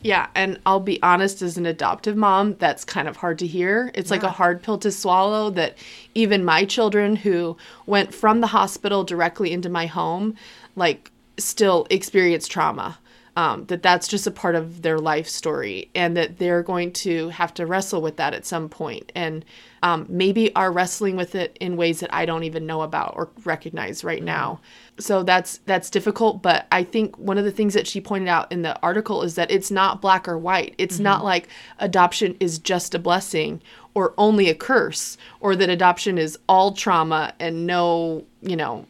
Yeah, 0.00 0.28
and 0.34 0.60
I'll 0.64 0.78
be 0.80 1.02
honest, 1.02 1.42
as 1.42 1.56
an 1.56 1.66
adoptive 1.66 2.16
mom, 2.16 2.54
that's 2.58 2.84
kind 2.84 3.08
of 3.08 3.16
hard 3.16 3.38
to 3.40 3.46
hear. 3.46 3.90
It's 3.94 4.12
like 4.12 4.22
a 4.22 4.30
hard 4.30 4.62
pill 4.62 4.78
to 4.78 4.92
swallow 4.92 5.50
that 5.50 5.76
even 6.14 6.44
my 6.44 6.64
children 6.64 7.16
who 7.16 7.56
went 7.84 8.14
from 8.14 8.40
the 8.40 8.46
hospital 8.48 9.02
directly 9.02 9.52
into 9.52 9.68
my 9.68 9.86
home, 9.86 10.36
like, 10.76 11.10
still 11.36 11.86
experience 11.90 12.46
trauma. 12.46 12.98
Um, 13.36 13.66
that 13.66 13.82
that's 13.82 14.08
just 14.08 14.26
a 14.26 14.32
part 14.32 14.56
of 14.56 14.82
their 14.82 14.98
life 14.98 15.28
story, 15.28 15.90
and 15.94 16.16
that 16.16 16.38
they're 16.38 16.62
going 16.62 16.92
to 16.94 17.28
have 17.28 17.54
to 17.54 17.66
wrestle 17.66 18.02
with 18.02 18.16
that 18.16 18.34
at 18.34 18.46
some 18.46 18.68
point, 18.68 19.12
and 19.14 19.44
um, 19.82 20.06
maybe 20.08 20.54
are 20.56 20.72
wrestling 20.72 21.16
with 21.16 21.36
it 21.36 21.56
in 21.60 21.76
ways 21.76 22.00
that 22.00 22.12
I 22.12 22.26
don't 22.26 22.42
even 22.42 22.66
know 22.66 22.82
about 22.82 23.14
or 23.16 23.28
recognize 23.44 24.02
right 24.02 24.22
now. 24.22 24.60
So 24.98 25.22
that's 25.22 25.58
that's 25.58 25.90
difficult 25.90 26.42
but 26.42 26.66
i 26.72 26.82
think 26.82 27.16
one 27.18 27.38
of 27.38 27.44
the 27.44 27.50
things 27.50 27.74
that 27.74 27.86
she 27.86 28.00
pointed 28.00 28.28
out 28.28 28.50
in 28.50 28.62
the 28.62 28.78
article 28.80 29.22
is 29.22 29.34
that 29.36 29.50
it's 29.50 29.70
not 29.70 30.00
black 30.00 30.28
or 30.28 30.38
white. 30.38 30.74
It's 30.78 30.98
not 30.98 31.24
like 31.24 31.48
adoption 31.78 32.36
is 32.40 32.58
just 32.58 32.94
a 32.94 32.98
blessing 32.98 33.60
or 33.94 34.14
only 34.18 34.48
a 34.48 34.54
curse 34.54 35.16
or 35.40 35.56
that 35.56 35.68
adoption 35.68 36.18
is 36.18 36.38
all 36.48 36.72
trauma 36.72 37.34
and 37.38 37.66
no 37.66 38.24
you 38.40 38.56
know 38.56 38.86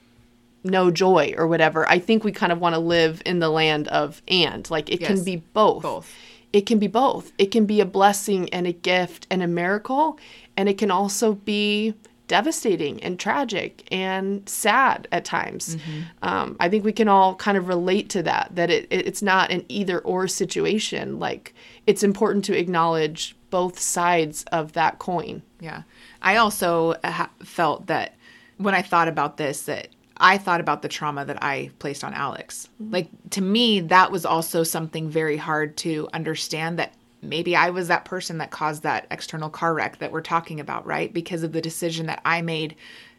no 0.69 0.91
joy 0.91 1.35
or 1.37 1.47
whatever. 1.47 1.89
I 1.89 1.99
think 1.99 2.25
we 2.25 2.33
kind 2.33 2.53
of 2.53 2.61
want 2.61 2.75
to 2.75 2.79
live 2.81 3.23
in 3.27 3.39
the 3.39 3.49
land 3.49 3.89
of 3.89 4.23
and. 4.29 4.69
Like 4.71 4.91
it 4.91 5.01
can 5.01 5.25
be 5.25 5.37
both. 5.37 5.83
Both. 5.83 6.15
it 6.53 6.63
can 6.63 6.79
be 6.79 6.87
both. 6.87 7.33
It 7.39 7.51
can 7.51 7.67
be 7.67 7.81
a 7.81 7.87
blessing 7.87 8.49
and 8.51 8.67
a 8.67 8.73
gift 8.73 9.27
and 9.31 9.43
a 9.43 9.47
miracle 9.47 10.19
and 10.57 10.69
it 10.69 10.77
can 10.77 10.91
also 10.91 11.35
be 11.35 11.95
devastating 12.27 13.03
and 13.03 13.19
tragic 13.19 13.87
and 13.91 14.47
sad 14.47 15.09
at 15.13 15.25
times. 15.25 15.77
Um, 16.21 16.57
i 16.61 16.69
think 16.69 16.85
we 16.85 16.93
can 16.93 17.09
all 17.09 17.35
kind 17.37 17.57
of 17.57 17.69
relate 17.69 18.11
to 18.11 18.23
that 18.25 18.51
that 18.55 18.69
it, 18.71 18.87
it, 18.91 19.07
it's 19.07 19.23
not 19.23 19.51
an 19.51 19.65
either 19.69 20.01
or 20.01 20.29
situation. 20.29 21.19
Like 21.19 21.55
it's 21.87 22.03
important 22.03 22.45
to 22.47 22.59
acknowledge 22.59 23.35
both 23.51 23.79
sides 23.79 24.45
of 24.53 24.73
that 24.75 24.99
coin. 24.99 25.43
Yeah. 25.61 25.83
I 26.21 26.37
also 26.37 26.97
ha- 27.05 27.31
felt 27.43 27.87
that 27.87 28.15
when 28.59 28.75
I 28.75 28.83
thought 28.83 29.09
about 29.09 29.37
this, 29.37 29.63
that 29.63 29.89
I 30.21 30.39
thought 30.39 30.61
about 30.61 30.83
the 30.83 30.89
trauma 30.89 31.25
that 31.25 31.43
I 31.43 31.71
placed 31.79 32.05
on 32.05 32.15
Alex. 32.15 32.69
Like, 32.81 33.09
to 33.31 33.41
me, 33.41 33.81
that 33.81 34.11
was 34.11 34.27
also 34.27 34.63
something 34.63 35.09
very 35.09 35.37
hard 35.37 35.77
to 35.79 36.09
understand 36.13 36.79
that 36.79 36.95
maybe 37.23 37.57
I 37.57 37.71
was 37.71 37.89
that 37.89 38.05
person 38.05 38.39
that 38.39 38.51
caused 38.51 38.83
that 38.83 39.07
external 39.11 39.51
car 39.51 39.75
wreck 39.75 39.99
that 39.99 40.13
we're 40.13 40.21
talking 40.21 40.61
about, 40.61 40.87
right? 40.87 41.13
Because 41.13 41.43
of 41.43 41.53
the 41.53 41.61
decision 41.61 42.07
that 42.07 42.21
I 42.25 42.43
made 42.43 42.77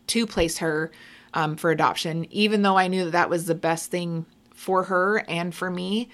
to 0.08 0.26
place 0.26 0.58
her 0.60 0.92
um, 1.34 1.56
for 1.56 1.72
adoption, 1.72 2.26
even 2.32 2.62
though 2.62 2.78
I 2.78 2.88
knew 2.88 3.06
that 3.06 3.12
that 3.12 3.30
was 3.30 3.46
the 3.46 3.56
best 3.56 3.92
thing 3.92 4.26
for 4.54 4.84
her 4.84 5.24
and 5.30 5.54
for 5.54 5.70
me. 5.70 6.10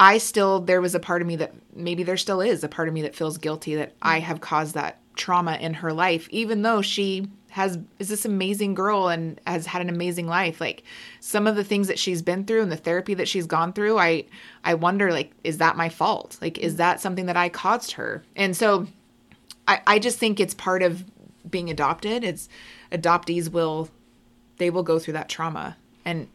I 0.00 0.18
still, 0.18 0.60
there 0.60 0.80
was 0.80 0.94
a 0.94 1.00
part 1.00 1.22
of 1.22 1.28
me 1.28 1.36
that 1.36 1.54
maybe 1.74 2.04
there 2.04 2.16
still 2.16 2.40
is 2.40 2.62
a 2.62 2.68
part 2.68 2.86
of 2.86 2.94
me 2.94 3.02
that 3.02 3.16
feels 3.16 3.38
guilty 3.38 3.74
that 3.76 3.94
I 4.00 4.20
have 4.20 4.40
caused 4.40 4.74
that 4.74 5.00
trauma 5.18 5.56
in 5.56 5.74
her 5.74 5.92
life, 5.92 6.28
even 6.30 6.62
though 6.62 6.80
she 6.80 7.28
has 7.50 7.78
is 7.98 8.08
this 8.08 8.24
amazing 8.24 8.74
girl 8.74 9.08
and 9.08 9.40
has 9.46 9.66
had 9.66 9.82
an 9.82 9.88
amazing 9.88 10.26
life. 10.26 10.60
Like 10.60 10.84
some 11.20 11.46
of 11.46 11.56
the 11.56 11.64
things 11.64 11.88
that 11.88 11.98
she's 11.98 12.22
been 12.22 12.44
through 12.44 12.62
and 12.62 12.72
the 12.72 12.76
therapy 12.76 13.14
that 13.14 13.28
she's 13.28 13.46
gone 13.46 13.72
through 13.72 13.98
i 13.98 14.24
i 14.64 14.74
wonder 14.74 15.12
like 15.12 15.32
is 15.44 15.58
that 15.58 15.76
my 15.76 15.88
fault? 15.88 16.38
Like 16.40 16.58
is 16.58 16.76
that 16.76 17.00
something 17.00 17.26
that 17.26 17.36
i 17.36 17.48
caused 17.48 17.92
her? 17.92 18.22
And 18.36 18.56
so 18.56 18.86
i 19.66 19.80
i 19.86 19.98
just 19.98 20.18
think 20.18 20.40
it's 20.40 20.54
part 20.54 20.82
of 20.82 21.04
being 21.50 21.70
adopted. 21.70 22.24
It's 22.24 22.48
adoptees 22.92 23.50
will 23.50 23.88
they 24.58 24.70
will 24.70 24.82
go 24.82 24.98
through 24.98 25.14
that 25.14 25.28
trauma. 25.28 25.76
And 26.04 26.28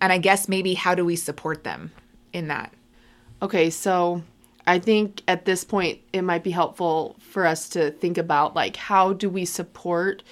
and 0.00 0.12
i 0.12 0.18
guess 0.18 0.48
maybe 0.48 0.74
how 0.74 0.94
do 0.94 1.04
we 1.04 1.16
support 1.16 1.64
them 1.64 1.92
in 2.32 2.48
that? 2.48 2.72
Okay, 3.42 3.70
so 3.70 4.22
I 4.66 4.78
think 4.78 5.22
at 5.28 5.44
this 5.44 5.64
point 5.64 6.00
it 6.12 6.22
might 6.22 6.42
be 6.42 6.50
helpful 6.50 7.16
for 7.20 7.46
us 7.46 7.68
to 7.70 7.90
think 7.92 8.18
about 8.18 8.56
like 8.56 8.76
how 8.76 9.12
do 9.12 9.30
we 9.30 9.44
support 9.44 10.22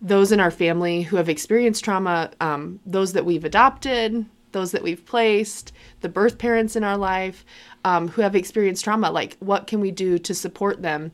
those 0.00 0.32
in 0.32 0.40
our 0.40 0.50
family 0.50 1.02
who 1.02 1.16
have 1.16 1.28
experienced 1.28 1.84
trauma, 1.84 2.30
um, 2.40 2.80
those 2.84 3.12
that 3.12 3.24
we've 3.24 3.44
adopted, 3.44 4.26
those 4.50 4.72
that 4.72 4.82
we've 4.82 5.06
placed, 5.06 5.72
the 6.00 6.08
birth 6.08 6.38
parents 6.38 6.76
in 6.76 6.84
our 6.84 6.96
life 6.96 7.44
um, 7.84 8.08
who 8.08 8.20
have 8.20 8.34
experienced 8.34 8.84
trauma. 8.84 9.10
Like, 9.10 9.36
what 9.38 9.66
can 9.66 9.80
we 9.80 9.90
do 9.90 10.18
to 10.18 10.34
support 10.34 10.82
them? 10.82 11.12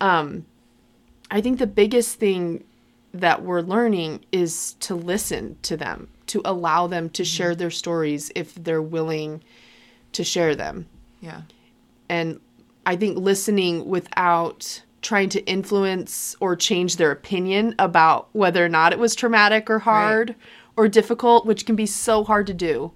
Um, 0.00 0.46
I 1.30 1.40
think 1.40 1.58
the 1.58 1.66
biggest 1.66 2.18
thing 2.18 2.64
that 3.12 3.42
we're 3.42 3.60
learning 3.60 4.24
is 4.32 4.74
to 4.80 4.94
listen 4.94 5.56
to 5.62 5.76
them, 5.76 6.08
to 6.28 6.40
allow 6.44 6.86
them 6.86 7.10
to 7.10 7.24
share 7.24 7.54
their 7.54 7.70
stories 7.70 8.30
if 8.34 8.54
they're 8.54 8.80
willing 8.80 9.42
to 10.12 10.24
share 10.24 10.54
them. 10.54 10.86
Yeah 11.20 11.42
And 12.08 12.40
I 12.86 12.96
think 12.96 13.18
listening 13.18 13.86
without 13.88 14.82
trying 15.02 15.28
to 15.30 15.44
influence 15.46 16.36
or 16.40 16.56
change 16.56 16.96
their 16.96 17.10
opinion 17.10 17.74
about 17.78 18.28
whether 18.32 18.64
or 18.64 18.68
not 18.68 18.92
it 18.92 18.98
was 18.98 19.14
traumatic 19.14 19.70
or 19.70 19.78
hard 19.78 20.34
or 20.76 20.88
difficult, 20.88 21.46
which 21.46 21.66
can 21.66 21.76
be 21.76 21.86
so 21.86 22.24
hard 22.24 22.46
to 22.46 22.54
do, 22.54 22.92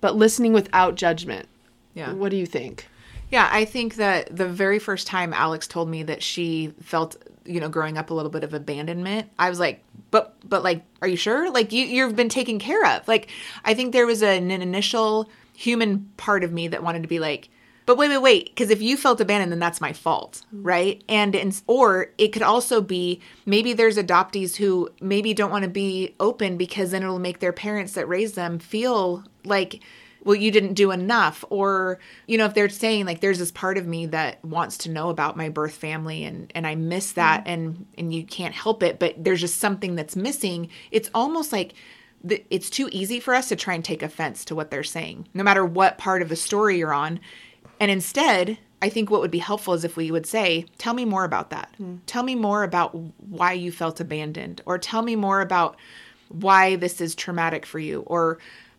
but 0.00 0.16
listening 0.16 0.52
without 0.52 0.94
judgment. 0.94 1.48
yeah 1.94 2.12
What 2.12 2.30
do 2.30 2.36
you 2.36 2.46
think? 2.46 2.88
Yeah, 3.30 3.48
I 3.50 3.64
think 3.64 3.96
that 3.96 4.34
the 4.34 4.48
very 4.48 4.78
first 4.78 5.06
time 5.06 5.32
Alex 5.32 5.66
told 5.66 5.88
me 5.88 6.02
that 6.04 6.22
she 6.22 6.72
felt, 6.80 7.16
you 7.44 7.58
know, 7.60 7.68
growing 7.68 7.98
up 7.98 8.10
a 8.10 8.14
little 8.14 8.30
bit 8.30 8.44
of 8.44 8.54
abandonment, 8.54 9.28
I 9.38 9.50
was 9.50 9.58
like, 9.58 9.82
but 10.10 10.36
but 10.48 10.62
like, 10.62 10.82
are 11.02 11.08
you 11.08 11.16
sure? 11.16 11.50
Like 11.50 11.72
you 11.72 11.84
you've 11.84 12.14
been 12.14 12.28
taken 12.28 12.58
care 12.58 12.84
of. 12.86 13.08
Like 13.08 13.30
I 13.64 13.74
think 13.74 13.92
there 13.92 14.06
was 14.06 14.22
an, 14.22 14.50
an 14.50 14.62
initial 14.62 15.28
human 15.54 16.10
part 16.16 16.44
of 16.44 16.52
me 16.52 16.68
that 16.68 16.82
wanted 16.82 17.02
to 17.02 17.08
be 17.08 17.18
like, 17.18 17.48
but 17.86 17.98
wait, 17.98 18.08
wait, 18.08 18.22
wait, 18.22 18.44
because 18.46 18.70
if 18.70 18.80
you 18.80 18.96
felt 18.96 19.20
abandoned, 19.20 19.52
then 19.52 19.58
that's 19.58 19.80
my 19.80 19.92
fault, 19.92 20.42
mm. 20.54 20.60
right? 20.62 21.04
And 21.08 21.34
in, 21.34 21.52
or 21.66 22.12
it 22.16 22.28
could 22.28 22.42
also 22.42 22.80
be 22.80 23.20
maybe 23.44 23.72
there's 23.72 23.98
adoptees 23.98 24.56
who 24.56 24.88
maybe 25.00 25.34
don't 25.34 25.50
want 25.50 25.64
to 25.64 25.70
be 25.70 26.14
open 26.18 26.56
because 26.56 26.92
then 26.92 27.02
it'll 27.02 27.18
make 27.18 27.40
their 27.40 27.52
parents 27.52 27.92
that 27.92 28.08
raised 28.08 28.36
them 28.36 28.58
feel 28.58 29.24
like 29.44 29.82
well 30.24 30.34
you 30.34 30.50
didn't 30.50 30.72
do 30.72 30.90
enough. 30.90 31.44
Or 31.50 31.98
you 32.26 32.38
know 32.38 32.46
if 32.46 32.54
they're 32.54 32.70
saying 32.70 33.04
like 33.04 33.20
there's 33.20 33.38
this 33.38 33.52
part 33.52 33.76
of 33.76 33.86
me 33.86 34.06
that 34.06 34.42
wants 34.42 34.78
to 34.78 34.90
know 34.90 35.10
about 35.10 35.36
my 35.36 35.50
birth 35.50 35.74
family 35.74 36.24
and 36.24 36.50
and 36.54 36.66
I 36.66 36.76
miss 36.76 37.12
mm. 37.12 37.16
that 37.16 37.42
and 37.46 37.84
and 37.98 38.14
you 38.14 38.24
can't 38.24 38.54
help 38.54 38.82
it 38.82 38.98
but 38.98 39.22
there's 39.22 39.42
just 39.42 39.60
something 39.60 39.94
that's 39.94 40.16
missing 40.16 40.70
it's 40.90 41.10
almost 41.14 41.52
like 41.52 41.74
it's 42.26 42.70
too 42.70 42.88
easy 42.90 43.20
for 43.20 43.34
us 43.34 43.50
to 43.50 43.56
try 43.56 43.74
and 43.74 43.84
take 43.84 44.02
offense 44.02 44.46
to 44.46 44.54
what 44.54 44.70
they're 44.70 44.82
saying 44.82 45.28
no 45.34 45.44
matter 45.44 45.62
what 45.62 45.98
part 45.98 46.22
of 46.22 46.30
the 46.30 46.36
story 46.36 46.78
you're 46.78 46.94
on 46.94 47.20
and 47.84 47.90
instead 47.90 48.56
I 48.80 48.88
think 48.88 49.10
what 49.10 49.20
would 49.20 49.30
be 49.30 49.38
helpful 49.38 49.74
is 49.74 49.84
if 49.84 49.96
we 49.96 50.10
would 50.10 50.26
say, 50.26 50.66
Tell 50.78 50.94
me 50.94 51.04
more 51.04 51.24
about 51.24 51.50
that. 51.50 51.74
Tell 52.06 52.22
me 52.22 52.34
more 52.34 52.64
about 52.64 52.94
why 52.94 53.52
you 53.52 53.70
felt 53.70 54.00
abandoned, 54.00 54.62
or 54.66 54.78
tell 54.78 55.02
me 55.02 55.16
more 55.16 55.40
about 55.40 55.76
why 56.28 56.76
this 56.76 57.00
is 57.00 57.14
traumatic 57.14 57.64
for 57.64 57.78
you, 57.78 58.00
or 58.06 58.38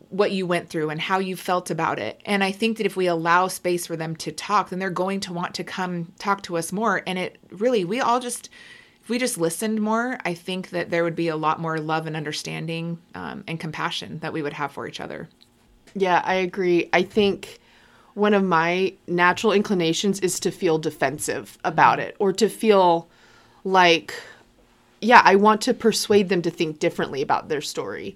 what 0.10 0.32
you 0.32 0.46
went 0.46 0.70
through 0.70 0.90
and 0.90 1.00
how 1.00 1.20
you 1.20 1.36
felt 1.36 1.70
about 1.70 2.00
it. 2.00 2.22
And 2.26 2.44
I 2.44 2.52
think 2.52 2.78
that 2.78 2.86
if 2.86 2.96
we 2.96 3.08
allow 3.08 3.48
space 3.48 3.88
for 3.88 3.96
them 3.96 4.16
to 4.18 4.32
talk, 4.32 4.70
then 4.70 4.80
they're 4.80 4.90
going 4.90 5.20
to 5.22 5.34
want 5.34 5.56
to 5.56 5.64
come 5.64 6.12
talk 6.20 6.42
to 6.44 6.58
us 6.58 6.72
more. 6.72 7.04
And 7.08 7.18
it 7.20 7.38
really, 7.52 7.86
we 7.86 8.00
all 8.00 8.20
just, 8.20 8.50
if 9.04 9.10
we 9.10 9.18
just 9.18 9.38
listened 9.38 9.82
more, 9.82 10.18
I 10.26 10.34
think 10.34 10.70
that 10.70 10.90
there 10.90 11.04
would 11.04 11.16
be 11.16 11.28
a 11.28 11.36
lot 11.36 11.60
more 11.60 11.80
love 11.80 12.08
and 12.08 12.16
understanding 12.16 13.00
um, 13.16 13.44
and 13.48 13.60
compassion 13.60 14.20
that 14.20 14.34
we 14.34 14.42
would 14.42 14.54
have 14.54 14.72
for 14.72 14.88
each 14.88 15.00
other. 15.00 15.28
Yeah, 15.96 16.22
I 16.24 16.36
agree. 16.36 16.90
I 16.94 17.04
think 17.04 17.60
one 18.16 18.34
of 18.34 18.44
my 18.44 18.94
natural 19.08 19.54
inclinations 19.54 20.20
is 20.22 20.40
to 20.40 20.52
feel 20.52 20.80
defensive 20.80 21.58
about 21.64 22.00
it 22.00 22.16
or 22.18 22.34
to 22.34 22.50
feel 22.50 23.08
like, 23.64 24.14
yeah, 25.02 25.22
I 25.24 25.36
want 25.36 25.62
to 25.62 25.74
persuade 25.74 26.30
them 26.30 26.42
to 26.42 26.50
think 26.50 26.80
differently 26.80 27.22
about 27.22 27.50
their 27.50 27.62
story. 27.62 28.16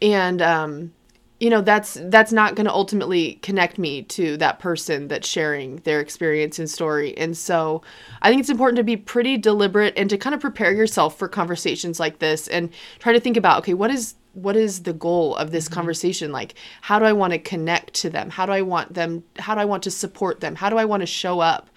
And, 0.00 0.40
um, 0.40 0.92
you 1.40 1.48
know 1.48 1.62
that's 1.62 1.96
that's 2.04 2.32
not 2.32 2.54
going 2.54 2.66
to 2.66 2.72
ultimately 2.72 3.34
connect 3.36 3.78
me 3.78 4.02
to 4.02 4.36
that 4.36 4.58
person 4.58 5.08
that's 5.08 5.26
sharing 5.26 5.76
their 5.78 5.98
experience 5.98 6.58
and 6.58 6.68
story 6.68 7.16
and 7.16 7.34
so 7.36 7.82
i 8.20 8.28
think 8.28 8.40
it's 8.40 8.50
important 8.50 8.76
to 8.76 8.84
be 8.84 8.96
pretty 8.96 9.38
deliberate 9.38 9.94
and 9.96 10.10
to 10.10 10.18
kind 10.18 10.34
of 10.34 10.40
prepare 10.40 10.72
yourself 10.72 11.18
for 11.18 11.28
conversations 11.28 11.98
like 11.98 12.18
this 12.18 12.46
and 12.48 12.68
try 12.98 13.12
to 13.12 13.18
think 13.18 13.38
about 13.38 13.60
okay 13.60 13.72
what 13.72 13.90
is 13.90 14.14
what 14.32 14.56
is 14.56 14.82
the 14.82 14.92
goal 14.92 15.36
of 15.36 15.50
this 15.50 15.68
conversation? 15.68 16.32
Like 16.32 16.54
how 16.82 16.98
do 16.98 17.04
i 17.04 17.12
want 17.12 17.32
to 17.32 17.38
connect 17.38 17.94
to 17.94 18.10
them? 18.10 18.30
How 18.30 18.46
do 18.46 18.52
i 18.52 18.62
want 18.62 18.94
them 18.94 19.24
how 19.38 19.54
do 19.54 19.60
i 19.60 19.64
want 19.64 19.82
to 19.84 19.90
support 19.90 20.40
them? 20.40 20.54
How 20.54 20.70
do 20.70 20.76
i 20.76 20.84
want 20.84 21.00
to 21.02 21.06
show 21.06 21.40
up 21.40 21.70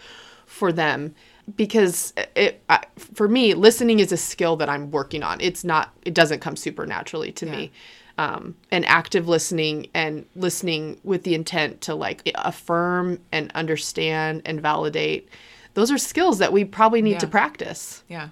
for 0.46 0.72
them? 0.72 1.16
Because 1.56 2.14
it 2.36 2.64
I, 2.70 2.86
for 2.98 3.28
me 3.28 3.54
listening 3.54 4.00
is 4.00 4.12
a 4.12 4.18
skill 4.18 4.56
that 4.58 4.70
i'm 4.70 4.92
working 4.92 5.24
on. 5.24 5.42
It's 5.42 5.64
not 5.64 5.94
it 6.04 6.14
doesn't 6.14 6.40
come 6.40 6.56
super 6.56 6.86
naturally 6.86 7.32
to 7.34 7.46
me. 7.46 7.72
Um, 8.20 8.56
and 8.70 8.86
active 8.86 9.28
listening 9.28 9.88
and 9.96 10.28
listening 10.36 11.00
with 11.04 11.24
the 11.24 11.34
intent 11.34 11.82
to 11.82 11.96
like 11.96 12.22
affirm 12.36 13.20
and 13.32 13.52
understand 13.56 14.44
and 14.46 14.62
validate 14.62 15.30
those 15.74 15.92
are 15.92 15.98
skills 15.98 16.38
that 16.40 16.54
we 16.54 16.66
probably 16.66 17.02
need 17.02 17.20
to 17.20 17.28
practice. 17.28 18.04
Yeah. 18.08 18.30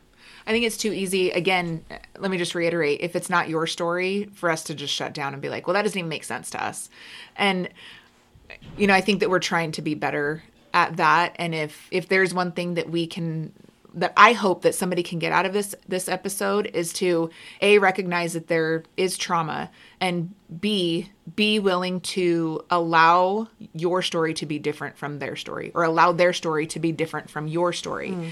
I 0.52 0.54
think 0.54 0.66
it's 0.66 0.76
too 0.76 0.92
easy. 0.92 1.32
Again, 1.32 1.86
let 2.20 2.30
me 2.30 2.38
just 2.38 2.56
reiterate 2.56 3.00
if 3.00 3.16
it's 3.16 3.30
not 3.30 3.48
your 3.48 3.66
story, 3.66 4.30
for 4.34 4.50
us 4.50 4.66
to 4.66 4.76
just 4.76 4.94
shut 4.94 5.14
down 5.14 5.32
and 5.32 5.42
be 5.42 5.48
like, 5.48 5.66
well, 5.66 5.76
that 5.76 5.84
doesn't 5.84 5.98
even 5.98 6.10
make 6.10 6.26
sense 6.26 6.50
to 6.50 6.62
us. 6.62 6.90
And, 7.38 7.70
you 8.78 8.86
know, 8.86 8.94
I 8.94 9.00
think 9.00 9.22
that 9.22 9.30
we're 9.30 9.40
trying 9.40 9.72
to 9.72 9.82
be 9.82 9.94
better 9.94 10.44
at 10.74 10.98
that. 10.98 11.38
And 11.38 11.56
if, 11.56 11.88
if 11.90 12.10
there's 12.10 12.34
one 12.34 12.52
thing 12.52 12.74
that 12.74 12.90
we 12.90 13.08
can, 13.08 13.54
that 13.94 14.12
I 14.18 14.34
hope 14.34 14.64
that 14.64 14.76
somebody 14.76 15.04
can 15.04 15.20
get 15.20 15.32
out 15.32 15.46
of 15.46 15.54
this 15.54 15.74
this 15.88 16.10
episode 16.10 16.70
is 16.74 16.92
to 16.94 17.30
a 17.62 17.78
recognize 17.80 18.34
that 18.34 18.48
there 18.48 18.84
is 18.98 19.18
trauma 19.18 19.70
and 20.02 20.34
b 20.60 21.10
be 21.36 21.60
willing 21.60 22.00
to 22.02 22.62
allow 22.70 23.48
your 23.74 24.02
story 24.02 24.34
to 24.34 24.46
be 24.46 24.60
different 24.60 24.98
from 24.98 25.20
their 25.20 25.36
story 25.36 25.72
or 25.74 25.84
allow 25.84 26.14
their 26.14 26.32
story 26.32 26.68
to 26.68 26.80
be 26.80 26.94
different 26.94 27.30
from 27.30 27.48
your 27.48 27.74
story 27.74 28.12
mm. 28.12 28.32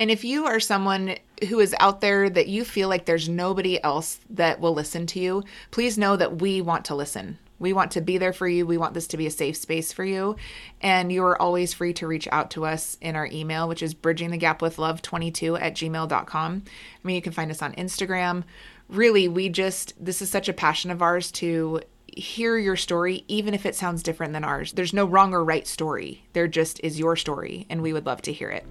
And 0.00 0.10
if 0.10 0.24
you 0.24 0.46
are 0.46 0.60
someone 0.60 1.16
who 1.48 1.60
is 1.60 1.74
out 1.78 2.00
there 2.00 2.28
that 2.28 2.48
you 2.48 2.64
feel 2.64 2.88
like 2.88 3.04
there's 3.04 3.28
nobody 3.28 3.82
else 3.82 4.20
that 4.30 4.60
will 4.60 4.74
listen 4.74 5.06
to 5.08 5.20
you, 5.20 5.44
please 5.70 5.98
know 5.98 6.16
that 6.16 6.40
we 6.40 6.60
want 6.60 6.84
to 6.86 6.94
listen. 6.94 7.38
We 7.58 7.72
want 7.72 7.92
to 7.92 8.00
be 8.00 8.18
there 8.18 8.32
for 8.32 8.48
you. 8.48 8.66
We 8.66 8.76
want 8.76 8.94
this 8.94 9.06
to 9.08 9.16
be 9.16 9.26
a 9.26 9.30
safe 9.30 9.56
space 9.56 9.92
for 9.92 10.04
you. 10.04 10.36
And 10.80 11.12
you 11.12 11.24
are 11.24 11.40
always 11.40 11.72
free 11.72 11.92
to 11.94 12.06
reach 12.06 12.28
out 12.32 12.50
to 12.52 12.66
us 12.66 12.98
in 13.00 13.14
our 13.14 13.28
email, 13.30 13.68
which 13.68 13.82
is 13.82 13.94
bridgingthegapwithlove22 13.94 15.60
at 15.60 15.74
gmail.com. 15.74 16.62
I 16.66 17.06
mean, 17.06 17.16
you 17.16 17.22
can 17.22 17.32
find 17.32 17.50
us 17.50 17.62
on 17.62 17.72
Instagram. 17.74 18.42
Really, 18.88 19.28
we 19.28 19.48
just, 19.48 19.94
this 20.04 20.20
is 20.20 20.28
such 20.28 20.48
a 20.48 20.52
passion 20.52 20.90
of 20.90 21.00
ours 21.00 21.30
to 21.32 21.80
hear 22.08 22.58
your 22.58 22.76
story, 22.76 23.24
even 23.28 23.54
if 23.54 23.64
it 23.64 23.74
sounds 23.74 24.02
different 24.02 24.32
than 24.32 24.44
ours. 24.44 24.72
There's 24.72 24.92
no 24.92 25.04
wrong 25.04 25.32
or 25.32 25.44
right 25.44 25.66
story. 25.66 26.26
There 26.32 26.48
just 26.48 26.80
is 26.82 26.98
your 26.98 27.16
story, 27.16 27.66
and 27.70 27.82
we 27.82 27.92
would 27.92 28.06
love 28.06 28.22
to 28.22 28.32
hear 28.32 28.50
it. 28.50 28.66